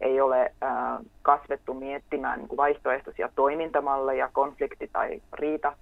ei 0.01 0.21
ole 0.21 0.53
ää, 0.61 1.01
kasvettu 1.23 1.75
miettimään 1.75 2.39
niin 2.39 2.49
kuin 2.49 2.57
vaihtoehtoisia 2.57 3.29
toimintamalleja, 3.35 4.31
konflikti- 4.33 4.91
tai 4.93 5.23
riita 5.33 5.73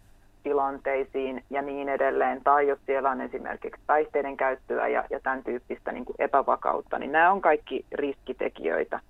tilanteisiin 0.43 1.45
ja 1.51 1.63
niin 1.63 1.89
edelleen, 1.89 2.45
tai 2.45 2.69
jos 2.69 2.79
siellä 2.87 3.11
on 3.11 3.21
esimerkiksi 3.21 3.81
päihteiden 3.87 4.37
käyttöä 4.37 4.89
ja, 4.89 5.05
ja 5.11 5.21
tämän 5.21 5.45
tyyppistä 5.45 5.93
niin 5.93 6.05
kuin 6.05 6.17
epävakautta, 6.19 6.99
niin 6.99 7.13
nämä 7.13 7.33
on 7.33 7.41
kaikki 7.41 7.85
riskitekijöitä. 7.93 9.01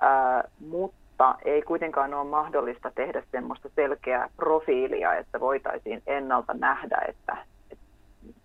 Ää, 0.00 0.44
mutta 0.68 1.34
ei 1.44 1.62
kuitenkaan 1.62 2.14
ole 2.14 2.28
mahdollista 2.28 2.90
tehdä 2.94 3.22
semmoista 3.32 3.68
selkeää 3.76 4.28
profiilia, 4.36 5.14
että 5.14 5.40
voitaisiin 5.40 6.02
ennalta 6.06 6.54
nähdä, 6.54 6.98
että, 7.08 7.36
että 7.70 7.84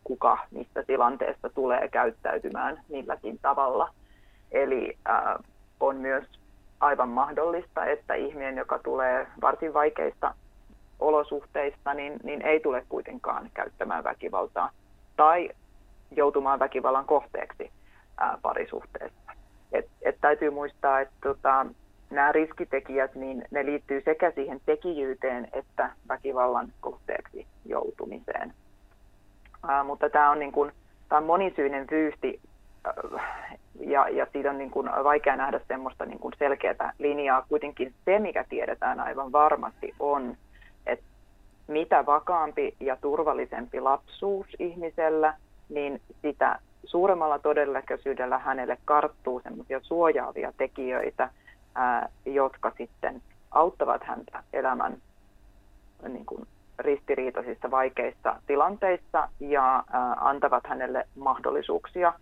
kuka 0.03 0.37
mistä 0.51 0.83
tilanteesta 0.83 1.49
tulee 1.49 1.87
käyttäytymään 1.87 2.81
milläkin 2.89 3.39
tavalla. 3.41 3.89
Eli 4.51 4.97
ää, 5.05 5.39
on 5.79 5.95
myös 5.95 6.23
aivan 6.79 7.09
mahdollista, 7.09 7.85
että 7.85 8.13
ihminen, 8.13 8.57
joka 8.57 8.79
tulee 8.79 9.27
varsin 9.41 9.73
vaikeista 9.73 10.33
olosuhteista, 11.01 11.93
niin, 11.93 12.19
niin 12.23 12.41
ei 12.41 12.59
tule 12.59 12.85
kuitenkaan 12.89 13.49
käyttämään 13.53 14.03
väkivaltaa 14.03 14.71
tai 15.17 15.49
joutumaan 16.11 16.59
väkivallan 16.59 17.05
kohteeksi 17.05 17.71
ää, 18.17 18.37
parisuhteessa. 18.41 19.31
Et, 19.71 19.87
et 20.01 20.17
täytyy 20.21 20.49
muistaa, 20.49 20.99
että 20.99 21.15
tota, 21.23 21.65
nämä 22.09 22.31
riskitekijät, 22.31 23.15
niin 23.15 23.45
ne 23.51 23.65
liittyy 23.65 24.01
sekä 24.05 24.31
siihen 24.31 24.61
tekijyyteen 24.65 25.47
että 25.53 25.89
väkivallan 26.07 26.73
kohteeksi 26.81 27.47
joutumiseen. 27.65 28.53
Ää, 29.67 29.83
mutta 29.83 30.09
tämä 30.09 30.31
on, 30.31 30.39
niin 30.39 30.53
on 31.11 31.23
monisyinen 31.23 31.87
vyyhti 31.91 32.39
ja, 33.79 34.09
ja 34.09 34.27
siitä 34.31 34.49
on 34.49 34.57
niin 34.57 34.71
kuin 34.71 34.89
vaikea 35.03 35.35
nähdä 35.35 35.59
semmoista 35.67 36.05
niin 36.05 36.19
kuin 36.19 36.33
selkeää 36.39 36.93
linjaa. 36.99 37.45
Kuitenkin 37.49 37.93
se, 38.05 38.19
mikä 38.19 38.45
tiedetään 38.49 38.99
aivan 38.99 39.31
varmasti, 39.31 39.93
on, 39.99 40.37
mitä 41.67 42.05
vakaampi 42.05 42.75
ja 42.79 42.97
turvallisempi 43.01 43.79
lapsuus 43.79 44.47
ihmisellä, 44.59 45.33
niin 45.69 46.01
sitä 46.21 46.59
suuremmalla 46.83 47.39
todennäköisyydellä 47.39 48.37
hänelle 48.37 48.77
karttuu 48.85 49.41
semmoisia 49.43 49.79
suojaavia 49.83 50.53
tekijöitä, 50.57 51.29
ää, 51.75 52.09
jotka 52.25 52.71
sitten 52.77 53.21
auttavat 53.51 54.03
häntä 54.03 54.43
elämän 54.53 54.97
niin 56.07 56.25
kuin 56.25 56.47
ristiriitaisissa 56.79 57.71
vaikeissa 57.71 58.35
tilanteissa 58.47 59.29
ja 59.39 59.83
ää, 59.91 60.13
antavat 60.19 60.67
hänelle 60.67 61.07
mahdollisuuksia 61.15 62.13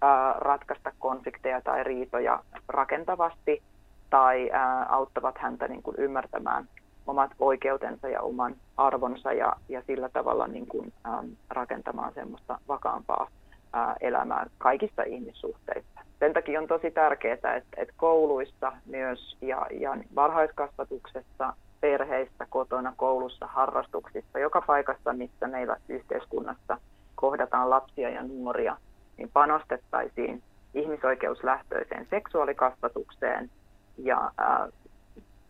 ää, 0.00 0.34
ratkaista 0.38 0.92
konflikteja 0.98 1.60
tai 1.60 1.84
riitoja 1.84 2.42
rakentavasti 2.68 3.62
tai 4.10 4.50
ää, 4.50 4.86
auttavat 4.88 5.38
häntä 5.38 5.68
niin 5.68 5.82
kuin 5.82 5.96
ymmärtämään 5.98 6.68
omat 7.08 7.30
oikeutensa 7.38 8.08
ja 8.08 8.20
oman 8.20 8.56
arvonsa 8.76 9.32
ja, 9.32 9.52
ja 9.68 9.82
sillä 9.86 10.08
tavalla 10.08 10.46
niin 10.46 10.66
kuin, 10.66 10.92
ähm, 11.06 11.26
rakentamaan 11.50 12.14
semmoista 12.14 12.58
vakaampaa 12.68 13.28
äh, 13.74 13.94
elämää 14.00 14.46
kaikissa 14.58 15.02
ihmissuhteissa. 15.02 16.00
Sen 16.18 16.32
takia 16.32 16.60
on 16.60 16.66
tosi 16.66 16.90
tärkeää, 16.90 17.34
että, 17.34 17.54
että 17.76 17.94
kouluissa 17.96 18.72
myös 18.86 19.36
ja, 19.40 19.66
ja 19.70 19.96
varhaiskasvatuksessa, 20.14 21.54
perheissä, 21.80 22.46
kotona, 22.50 22.92
koulussa, 22.96 23.46
harrastuksissa, 23.46 24.38
joka 24.38 24.60
paikassa, 24.60 25.12
missä 25.12 25.46
meillä 25.46 25.76
yhteiskunnassa 25.88 26.78
kohdataan 27.14 27.70
lapsia 27.70 28.10
ja 28.10 28.22
nuoria, 28.22 28.76
niin 29.16 29.30
panostettaisiin 29.32 30.42
ihmisoikeuslähtöiseen 30.74 32.06
seksuaalikasvatukseen 32.10 33.50
ja 33.98 34.30
ää, 34.38 34.68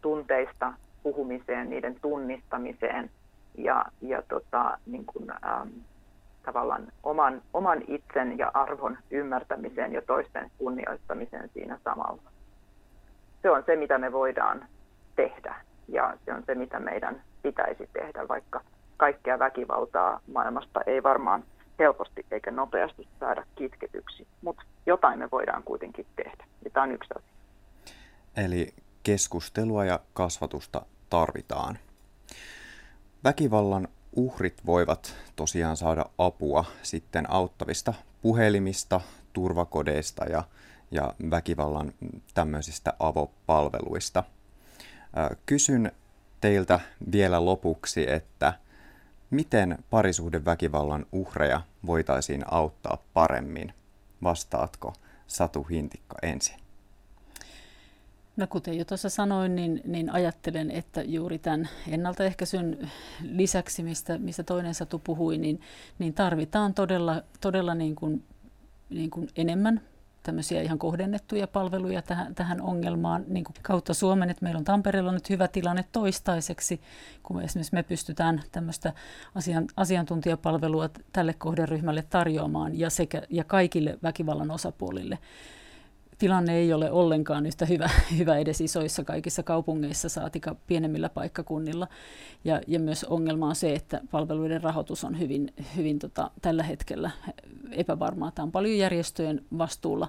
tunteista 0.02 0.72
puhumiseen, 1.08 1.70
niiden 1.70 1.96
tunnistamiseen 2.00 3.10
ja, 3.58 3.84
ja 4.02 4.22
tota, 4.22 4.78
niin 4.86 5.04
kuin, 5.06 5.30
ähm, 5.30 5.68
tavallaan 6.44 6.92
oman, 7.02 7.42
oman 7.54 7.82
itsen 7.88 8.38
ja 8.38 8.50
arvon 8.54 8.98
ymmärtämiseen 9.10 9.92
ja 9.92 10.02
toisten 10.02 10.50
kunnioittamiseen 10.58 11.50
siinä 11.54 11.78
samalla. 11.84 12.22
Se 13.42 13.50
on 13.50 13.62
se, 13.66 13.76
mitä 13.76 13.98
me 13.98 14.12
voidaan 14.12 14.66
tehdä 15.16 15.54
ja 15.88 16.14
se 16.24 16.32
on 16.34 16.42
se, 16.46 16.54
mitä 16.54 16.80
meidän 16.80 17.22
pitäisi 17.42 17.88
tehdä, 17.92 18.28
vaikka 18.28 18.60
kaikkea 18.96 19.38
väkivaltaa 19.38 20.20
maailmasta 20.32 20.80
ei 20.86 21.02
varmaan 21.02 21.44
helposti 21.78 22.26
eikä 22.30 22.50
nopeasti 22.50 23.08
saada 23.20 23.44
kitketyksi, 23.54 24.26
mutta 24.42 24.62
jotain 24.86 25.18
me 25.18 25.28
voidaan 25.32 25.62
kuitenkin 25.62 26.06
tehdä 26.16 26.44
ja 26.64 26.70
tämä 26.70 26.84
on 26.84 26.92
yksi 26.92 27.14
asia. 27.16 27.28
Eli 28.36 28.74
keskustelua 29.02 29.84
ja 29.84 30.00
kasvatusta 30.14 30.82
tarvitaan. 31.10 31.78
Väkivallan 33.24 33.88
uhrit 34.16 34.66
voivat 34.66 35.14
tosiaan 35.36 35.76
saada 35.76 36.04
apua 36.18 36.64
sitten 36.82 37.30
auttavista 37.30 37.94
puhelimista, 38.22 39.00
turvakodeista 39.32 40.24
ja, 40.24 40.44
ja 40.90 41.14
väkivallan 41.30 41.92
tämmöisistä 42.34 42.92
avopalveluista. 42.98 44.24
Kysyn 45.46 45.92
teiltä 46.40 46.80
vielä 47.12 47.44
lopuksi, 47.44 48.10
että 48.10 48.54
miten 49.30 49.78
parisuhdeväkivallan 49.90 51.06
uhreja 51.12 51.60
voitaisiin 51.86 52.44
auttaa 52.50 52.98
paremmin? 53.14 53.74
Vastaatko 54.22 54.92
Satu 55.26 55.62
Hintikka 55.62 56.16
ensin? 56.22 56.67
No 58.38 58.46
kuten 58.46 58.78
jo 58.78 58.84
tuossa 58.84 59.08
sanoin, 59.08 59.56
niin, 59.56 59.80
niin 59.84 60.10
ajattelen, 60.10 60.70
että 60.70 61.02
juuri 61.02 61.38
tämän 61.38 61.68
ennaltaehkäisyn 61.88 62.90
lisäksi, 63.22 63.82
mistä, 63.82 64.18
mistä 64.18 64.42
toinen 64.42 64.74
Satu 64.74 64.98
puhui, 64.98 65.38
niin, 65.38 65.60
niin 65.98 66.14
tarvitaan 66.14 66.74
todella, 66.74 67.22
todella 67.40 67.74
niin 67.74 67.94
kuin, 67.94 68.24
niin 68.90 69.10
kuin 69.10 69.28
enemmän 69.36 69.80
tämmöisiä 70.22 70.62
ihan 70.62 70.78
kohdennettuja 70.78 71.46
palveluja 71.46 72.02
tähän, 72.02 72.34
tähän 72.34 72.60
ongelmaan 72.60 73.24
niin 73.28 73.44
kuin 73.44 73.54
kautta 73.62 73.94
Suomen. 73.94 74.30
Että 74.30 74.44
meillä 74.44 74.58
on 74.58 74.64
Tampereella 74.64 75.12
nyt 75.12 75.30
hyvä 75.30 75.48
tilanne 75.48 75.84
toistaiseksi, 75.92 76.80
kun 77.22 77.42
esimerkiksi 77.42 77.74
me 77.74 77.82
pystytään 77.82 78.42
tämmöistä 78.52 78.92
asian, 79.34 79.66
asiantuntijapalvelua 79.76 80.90
tälle 81.12 81.34
kohderyhmälle 81.34 82.04
tarjoamaan 82.10 82.78
ja, 82.78 82.90
sekä, 82.90 83.22
ja 83.30 83.44
kaikille 83.44 83.98
väkivallan 84.02 84.50
osapuolille 84.50 85.18
tilanne 86.18 86.56
ei 86.56 86.72
ole 86.72 86.90
ollenkaan 86.90 87.46
yhtä 87.46 87.66
hyvä, 87.66 87.90
hyvä 88.18 88.36
edes 88.36 88.60
isoissa 88.60 89.04
kaikissa 89.04 89.42
kaupungeissa, 89.42 90.08
saatika 90.08 90.56
pienemmillä 90.66 91.08
paikkakunnilla. 91.08 91.88
Ja, 92.44 92.60
ja 92.66 92.80
myös 92.80 93.04
ongelma 93.04 93.48
on 93.48 93.56
se, 93.56 93.72
että 93.72 94.00
palveluiden 94.10 94.62
rahoitus 94.62 95.04
on 95.04 95.18
hyvin, 95.18 95.52
hyvin 95.76 95.98
tota, 95.98 96.30
tällä 96.42 96.62
hetkellä 96.62 97.10
epävarmaa. 97.70 98.30
Tämä 98.30 98.44
on 98.44 98.52
paljon 98.52 98.78
järjestöjen 98.78 99.44
vastuulla, 99.58 100.08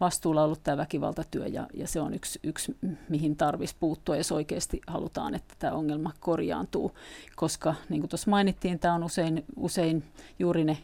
vastuulla 0.00 0.44
ollut 0.44 0.62
tämä 0.62 0.76
väkivaltatyö 0.76 1.46
ja, 1.46 1.66
ja 1.74 1.86
se 1.86 2.00
on 2.00 2.14
yksi, 2.14 2.40
yksi 2.42 2.76
mihin 3.08 3.36
tarvitsisi 3.36 3.76
puuttua, 3.80 4.16
jos 4.16 4.32
oikeasti 4.32 4.80
halutaan, 4.86 5.34
että 5.34 5.54
tämä 5.58 5.72
ongelma 5.72 6.12
korjaantuu. 6.20 6.92
Koska 7.36 7.74
niin 7.88 8.00
kuin 8.00 8.10
tuossa 8.10 8.30
mainittiin, 8.30 8.78
tämä 8.78 8.94
on 8.94 9.04
usein, 9.04 9.44
usein 9.56 10.04
juuri 10.38 10.64
ne 10.64 10.78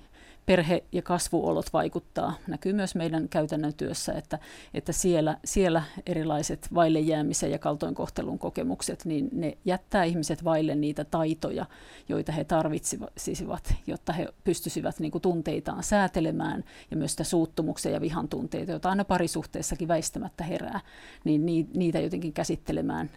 perhe- 0.46 0.84
ja 0.92 1.02
kasvuolot 1.02 1.72
vaikuttaa. 1.72 2.34
Näkyy 2.46 2.72
myös 2.72 2.94
meidän 2.94 3.28
käytännön 3.28 3.74
työssä, 3.74 4.12
että, 4.12 4.38
että 4.74 4.92
siellä, 4.92 5.38
siellä 5.44 5.82
erilaiset 6.06 6.68
vaille 6.74 7.00
jäämisen 7.00 7.50
ja 7.50 7.58
kaltoinkohtelun 7.58 8.38
kokemukset, 8.38 9.04
niin 9.04 9.28
ne 9.32 9.58
jättää 9.64 10.04
ihmiset 10.04 10.44
vaille 10.44 10.74
niitä 10.74 11.04
taitoja, 11.04 11.66
joita 12.08 12.32
he 12.32 12.44
tarvitsisivat, 12.44 13.74
jotta 13.86 14.12
he 14.12 14.28
pystyisivät 14.44 15.00
niin 15.00 15.12
kuin 15.12 15.22
tunteitaan 15.22 15.82
säätelemään 15.82 16.64
ja 16.90 16.96
myös 16.96 17.10
sitä 17.10 17.24
suuttumuksen 17.24 17.92
ja 17.92 18.00
vihan 18.00 18.28
tunteita, 18.28 18.70
joita 18.70 18.90
aina 18.90 19.04
parisuhteessakin 19.04 19.88
väistämättä 19.88 20.44
herää, 20.44 20.80
niin 21.24 21.46
niitä 21.74 22.00
jotenkin 22.00 22.32
käsittelemään 22.32 23.10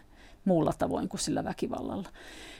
muulla 0.45 0.73
tavoin 0.77 1.09
kuin 1.09 1.19
sillä 1.19 1.43
väkivallalla. 1.43 2.09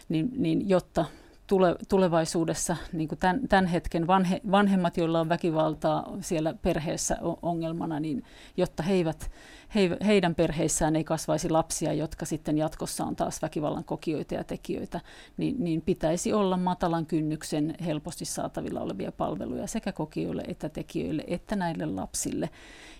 Niin, 0.09 0.29
niin 0.37 0.69
jotta 0.69 1.05
tule, 1.49 1.75
tulevaisuudessa 1.89 2.77
niin 2.93 3.07
kuin 3.07 3.19
tämän, 3.19 3.39
tämän 3.49 3.65
hetken 3.65 4.07
vanhe, 4.07 4.41
vanhemmat, 4.51 4.97
joilla 4.97 5.19
on 5.19 5.29
väkivaltaa 5.29 6.17
siellä 6.21 6.53
perheessä 6.53 7.17
ongelmana, 7.41 7.99
niin 7.99 8.23
jotta 8.57 8.83
he 8.83 8.93
eivät, 8.93 9.31
he, 9.75 9.97
heidän 10.05 10.35
perheissään 10.35 10.95
ei 10.95 11.03
kasvaisi 11.03 11.49
lapsia, 11.49 11.93
jotka 11.93 12.25
sitten 12.25 12.57
jatkossa 12.57 13.03
on 13.03 13.15
taas 13.15 13.41
väkivallan 13.41 13.83
kokijoita 13.83 14.33
ja 14.33 14.43
tekijöitä, 14.43 15.01
niin, 15.37 15.55
niin 15.59 15.81
pitäisi 15.81 16.33
olla 16.33 16.57
matalan 16.57 17.05
kynnyksen 17.05 17.75
helposti 17.85 18.25
saatavilla 18.25 18.81
olevia 18.81 19.11
palveluja 19.11 19.67
sekä 19.67 19.91
kokijoille 19.91 20.43
että 20.47 20.69
tekijöille 20.69 21.23
että 21.27 21.55
näille 21.55 21.85
lapsille 21.85 22.49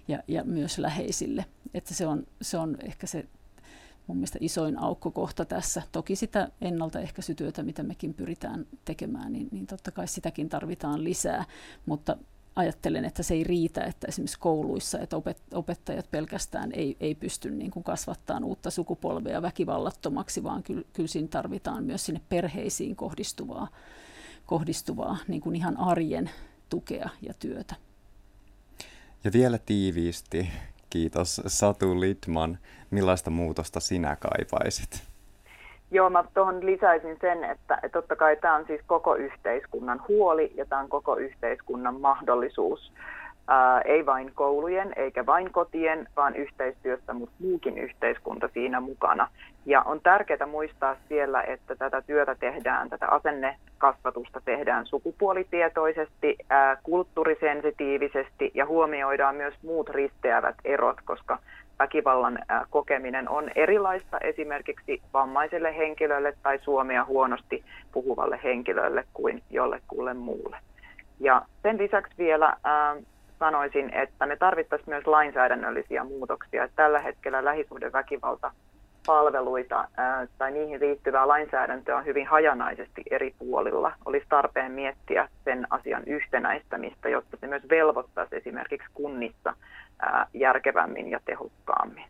ja, 0.08 0.20
ja 0.28 0.44
myös 0.44 0.78
läheisille. 0.78 1.46
Että 1.74 1.94
se 1.94 2.08
on, 2.08 2.24
se 2.42 2.58
on 2.58 2.78
ehkä 2.84 3.08
se 3.08 3.26
mun 4.10 4.18
mielestä 4.18 4.38
isoin 4.42 4.80
aukkokohta 4.80 5.46
tässä. 5.46 5.82
Toki 5.92 6.16
sitä 6.16 6.52
ennaltaehkäisytyötä, 6.62 7.64
mitä 7.64 7.84
mekin 7.84 8.14
pyritään 8.14 8.66
tekemään, 8.86 9.34
niin, 9.34 9.48
niin 9.52 9.68
totta 9.68 9.92
kai 9.92 10.08
sitäkin 10.08 10.50
tarvitaan 10.50 11.04
lisää, 11.04 11.46
mutta 11.86 12.18
ajattelen, 12.56 13.06
että 13.06 13.24
se 13.24 13.34
ei 13.34 13.44
riitä, 13.44 13.84
että 13.84 14.08
esimerkiksi 14.08 14.40
kouluissa, 14.40 15.00
että 15.00 15.16
opettajat 15.54 16.12
pelkästään 16.12 16.72
ei, 16.74 16.98
ei 17.00 17.16
pysty 17.16 17.52
niin 17.52 17.72
kuin 17.72 17.84
kasvattamaan 17.84 18.44
uutta 18.44 18.72
sukupolvea 18.72 19.42
väkivallattomaksi, 19.42 20.44
vaan 20.44 20.64
kyllä, 20.64 20.84
kyllä 20.94 21.08
siinä 21.08 21.28
tarvitaan 21.28 21.84
myös 21.84 22.06
sinne 22.06 22.22
perheisiin 22.30 22.96
kohdistuvaa, 22.96 23.68
kohdistuvaa 24.46 25.18
niin 25.28 25.42
kuin 25.42 25.56
ihan 25.56 25.78
arjen 25.78 26.30
tukea 26.70 27.10
ja 27.22 27.34
työtä. 27.34 27.76
Ja 29.24 29.32
vielä 29.34 29.58
tiiviisti, 29.58 30.50
Kiitos 30.90 31.42
Satu 31.48 32.00
Litman. 32.00 32.58
Millaista 32.92 33.30
muutosta 33.30 33.80
sinä 33.80 34.16
kaipaisit? 34.16 35.04
Joo, 35.92 36.10
mä 36.10 36.24
tuohon 36.34 36.66
lisäisin 36.66 37.18
sen, 37.22 37.44
että, 37.44 37.80
totta 37.92 38.16
kai 38.16 38.36
tämä 38.36 38.56
on 38.56 38.66
siis 38.68 38.82
koko 38.88 39.16
yhteiskunnan 39.16 40.02
huoli 40.08 40.54
ja 40.56 40.66
tämä 40.66 40.82
on 40.82 40.90
koko 40.90 41.16
yhteiskunnan 41.16 42.02
mahdollisuus. 42.02 42.94
Ää, 43.52 43.82
ei 43.82 44.06
vain 44.06 44.32
koulujen 44.36 44.94
eikä 44.96 45.26
vain 45.26 45.52
kotien, 45.52 46.08
vaan 46.16 46.36
yhteistyössä, 46.36 47.14
mutta 47.14 47.36
muukin 47.40 47.78
yhteiskunta 47.78 48.50
siinä 48.54 48.80
mukana. 48.80 49.28
Ja 49.66 49.82
on 49.82 50.02
tärkeää 50.02 50.46
muistaa 50.46 50.96
siellä, 51.08 51.42
että 51.42 51.76
tätä 51.76 52.02
työtä 52.02 52.36
tehdään, 52.36 52.90
tätä 52.90 53.08
asennekasvatusta 53.08 54.42
tehdään 54.46 54.86
sukupuolitietoisesti, 54.86 56.36
ää, 56.50 56.78
kulttuurisensitiivisesti 56.84 58.52
ja 58.54 58.66
huomioidaan 58.66 59.36
myös 59.36 59.54
muut 59.64 59.90
risteävät 59.90 60.56
erot, 60.66 60.98
koska 61.06 61.40
väkivallan 61.80 62.40
ää, 62.48 62.66
kokeminen 62.70 63.30
on 63.30 63.52
erilaista 63.56 64.18
esimerkiksi 64.18 65.02
vammaiselle 65.14 65.78
henkilölle 65.78 66.34
tai 66.44 66.60
suomea 66.60 67.06
huonosti 67.06 67.64
puhuvalle 67.92 68.40
henkilölle 68.44 69.04
kuin 69.14 69.44
jollekulle 69.50 70.14
muulle. 70.14 70.58
Ja 71.20 71.42
sen 71.64 71.78
lisäksi 71.78 72.14
vielä 72.18 72.58
ää, 72.64 72.96
sanoisin, 73.40 73.94
että 73.94 74.26
me 74.26 74.36
tarvittaisiin 74.36 74.90
myös 74.90 75.08
lainsäädännöllisiä 75.08 76.04
muutoksia. 76.04 76.68
Tällä 76.76 77.00
hetkellä 77.00 77.46
lähisuhdeväkivalta 77.46 78.52
palveluita 79.06 79.88
tai 80.38 80.52
niihin 80.52 80.80
liittyvää 80.80 81.28
lainsäädäntöä 81.28 81.98
on 81.98 82.06
hyvin 82.06 82.28
hajanaisesti 82.28 83.04
eri 83.12 83.34
puolilla. 83.40 83.92
Olisi 84.06 84.26
tarpeen 84.30 84.72
miettiä 84.72 85.30
sen 85.44 85.68
asian 85.70 86.04
yhtenäistämistä, 86.08 87.10
jotta 87.10 87.38
se 87.38 87.48
myös 87.48 87.70
velvoittaisi 87.70 88.36
esimerkiksi 88.36 88.90
kunnissa 88.94 89.54
järkevämmin 90.34 91.12
ja 91.12 91.20
tehokkaammin. 91.26 92.06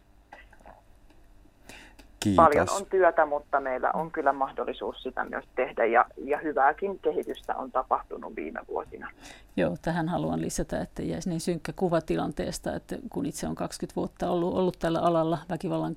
Kiitos. 2.19 2.45
Paljon 2.45 2.67
on 2.69 2.85
työtä, 2.85 3.25
mutta 3.25 3.59
meillä 3.59 3.91
on 3.93 4.11
kyllä 4.11 4.33
mahdollisuus 4.33 5.03
sitä 5.03 5.25
myös 5.25 5.45
tehdä 5.55 5.85
ja, 5.85 6.05
ja 6.17 6.37
hyvääkin 6.37 6.99
kehitystä 6.99 7.55
on 7.55 7.71
tapahtunut 7.71 8.35
viime 8.35 8.59
vuosina. 8.67 9.11
Joo, 9.57 9.77
tähän 9.81 10.09
haluan 10.09 10.41
lisätä, 10.41 10.81
että 10.81 11.01
jäisi 11.03 11.29
niin 11.29 11.41
synkkä 11.41 11.73
kuva 11.75 12.01
tilanteesta, 12.01 12.75
että 12.75 12.95
kun 13.09 13.25
itse 13.25 13.47
on 13.47 13.55
20 13.55 13.95
vuotta 13.95 14.29
ollut, 14.29 14.53
ollut 14.53 14.79
tällä 14.79 14.99
alalla 14.99 15.37
väkivallan 15.49 15.95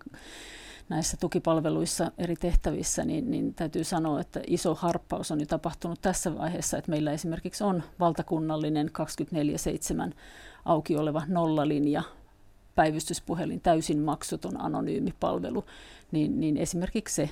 näissä 0.88 1.16
tukipalveluissa 1.20 2.12
eri 2.18 2.36
tehtävissä, 2.36 3.04
niin, 3.04 3.30
niin 3.30 3.54
täytyy 3.54 3.84
sanoa, 3.84 4.20
että 4.20 4.40
iso 4.46 4.74
harppaus 4.74 5.30
on 5.30 5.40
jo 5.40 5.46
tapahtunut 5.46 5.98
tässä 6.02 6.38
vaiheessa, 6.38 6.78
että 6.78 6.90
meillä 6.90 7.12
esimerkiksi 7.12 7.64
on 7.64 7.82
valtakunnallinen 8.00 8.90
24-7 10.10 10.14
auki 10.64 10.96
oleva 10.96 11.22
nollalinja, 11.28 12.02
päivystyspuhelin, 12.74 13.60
täysin 13.60 13.98
maksuton 13.98 14.60
anonyymi 14.60 15.14
palvelu, 15.20 15.64
niin, 16.12 16.40
niin 16.40 16.56
esimerkiksi 16.56 17.14
se 17.14 17.30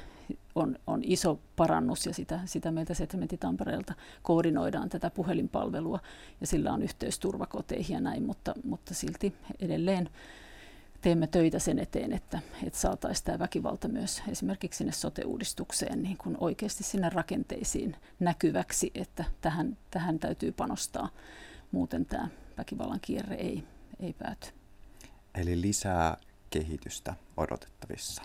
on, 0.54 0.78
on 0.86 1.00
iso 1.04 1.40
parannus 1.56 2.06
ja 2.06 2.14
sitä, 2.14 2.40
sitä 2.44 2.70
meiltä 2.70 2.94
Settlementti 2.94 3.36
Tampereelta 3.36 3.94
koordinoidaan 4.22 4.88
tätä 4.88 5.10
puhelinpalvelua 5.10 6.00
ja 6.40 6.46
sillä 6.46 6.72
on 6.72 6.82
yhteys 6.82 7.18
turvakoteihin 7.18 7.94
ja 7.94 8.00
näin, 8.00 8.22
mutta, 8.22 8.54
mutta 8.64 8.94
silti 8.94 9.34
edelleen 9.60 10.10
teemme 11.00 11.26
töitä 11.26 11.58
sen 11.58 11.78
eteen, 11.78 12.12
että, 12.12 12.40
että 12.64 12.78
saataisiin 12.78 13.24
tämä 13.24 13.38
väkivalta 13.38 13.88
myös 13.88 14.22
esimerkiksi 14.28 14.78
sinne 14.78 14.92
sote-uudistukseen 14.92 16.02
niin 16.02 16.16
kuin 16.16 16.36
oikeasti 16.40 16.84
sinne 16.84 17.08
rakenteisiin 17.08 17.96
näkyväksi, 18.20 18.90
että 18.94 19.24
tähän, 19.40 19.76
tähän 19.90 20.18
täytyy 20.18 20.52
panostaa. 20.52 21.08
Muuten 21.72 22.06
tämä 22.06 22.28
väkivallan 22.58 23.00
kierre 23.02 23.34
ei, 23.34 23.64
ei 24.00 24.12
pääty. 24.12 24.48
Eli 25.34 25.60
lisää 25.60 26.16
kehitystä 26.50 27.14
odotettavissa. 27.36 28.22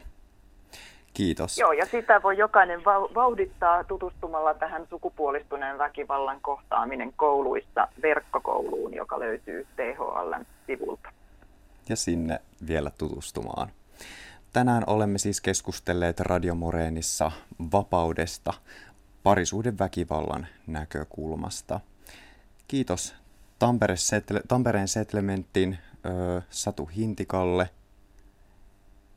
Kiitos. 1.15 1.57
Joo, 1.57 1.71
ja 1.71 1.85
sitä 1.85 2.23
voi 2.23 2.37
jokainen 2.37 2.85
vauhdittaa 3.15 3.83
tutustumalla 3.83 4.53
tähän 4.53 4.87
sukupuolistuneen 4.89 5.77
väkivallan 5.77 6.41
kohtaaminen 6.41 7.13
kouluissa 7.15 7.87
verkkokouluun, 8.01 8.93
joka 8.93 9.19
löytyy 9.19 9.67
THLn 9.75 10.45
sivulta. 10.67 11.09
Ja 11.89 11.95
sinne 11.95 12.39
vielä 12.67 12.91
tutustumaan. 12.97 13.69
tänään 14.53 14.83
olemme 14.87 15.17
siis 15.17 15.41
keskustelleet 15.41 16.19
Radio 16.19 16.55
Moreenissa 16.55 17.31
vapaudesta 17.71 18.53
parisuhdeväkivallan 19.23 20.47
näkökulmasta. 20.67 21.79
Kiitos 22.67 23.15
Tampere 23.59 23.97
Setle, 23.97 24.41
Tampereen 24.47 24.87
Settlementin 24.87 25.77
Satu 26.49 26.85
Hintikalle 26.85 27.69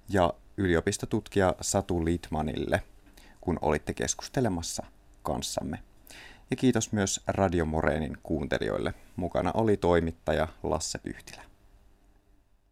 ja 0.09 0.33
yliopistotutkija 0.59 1.55
Satu 1.61 2.05
Litmanille, 2.05 2.83
kun 3.41 3.59
olitte 3.63 3.95
keskustelemassa 3.95 4.87
kanssamme. 5.23 5.79
Ja 6.51 6.57
kiitos 6.57 6.93
myös 6.93 7.21
Radio 7.27 7.65
Moreenin 7.65 8.19
kuuntelijoille. 8.23 8.95
Mukana 9.17 9.51
oli 9.55 9.77
toimittaja 9.77 10.49
Lasse 10.63 10.99
Pyhtilä. 10.99 11.43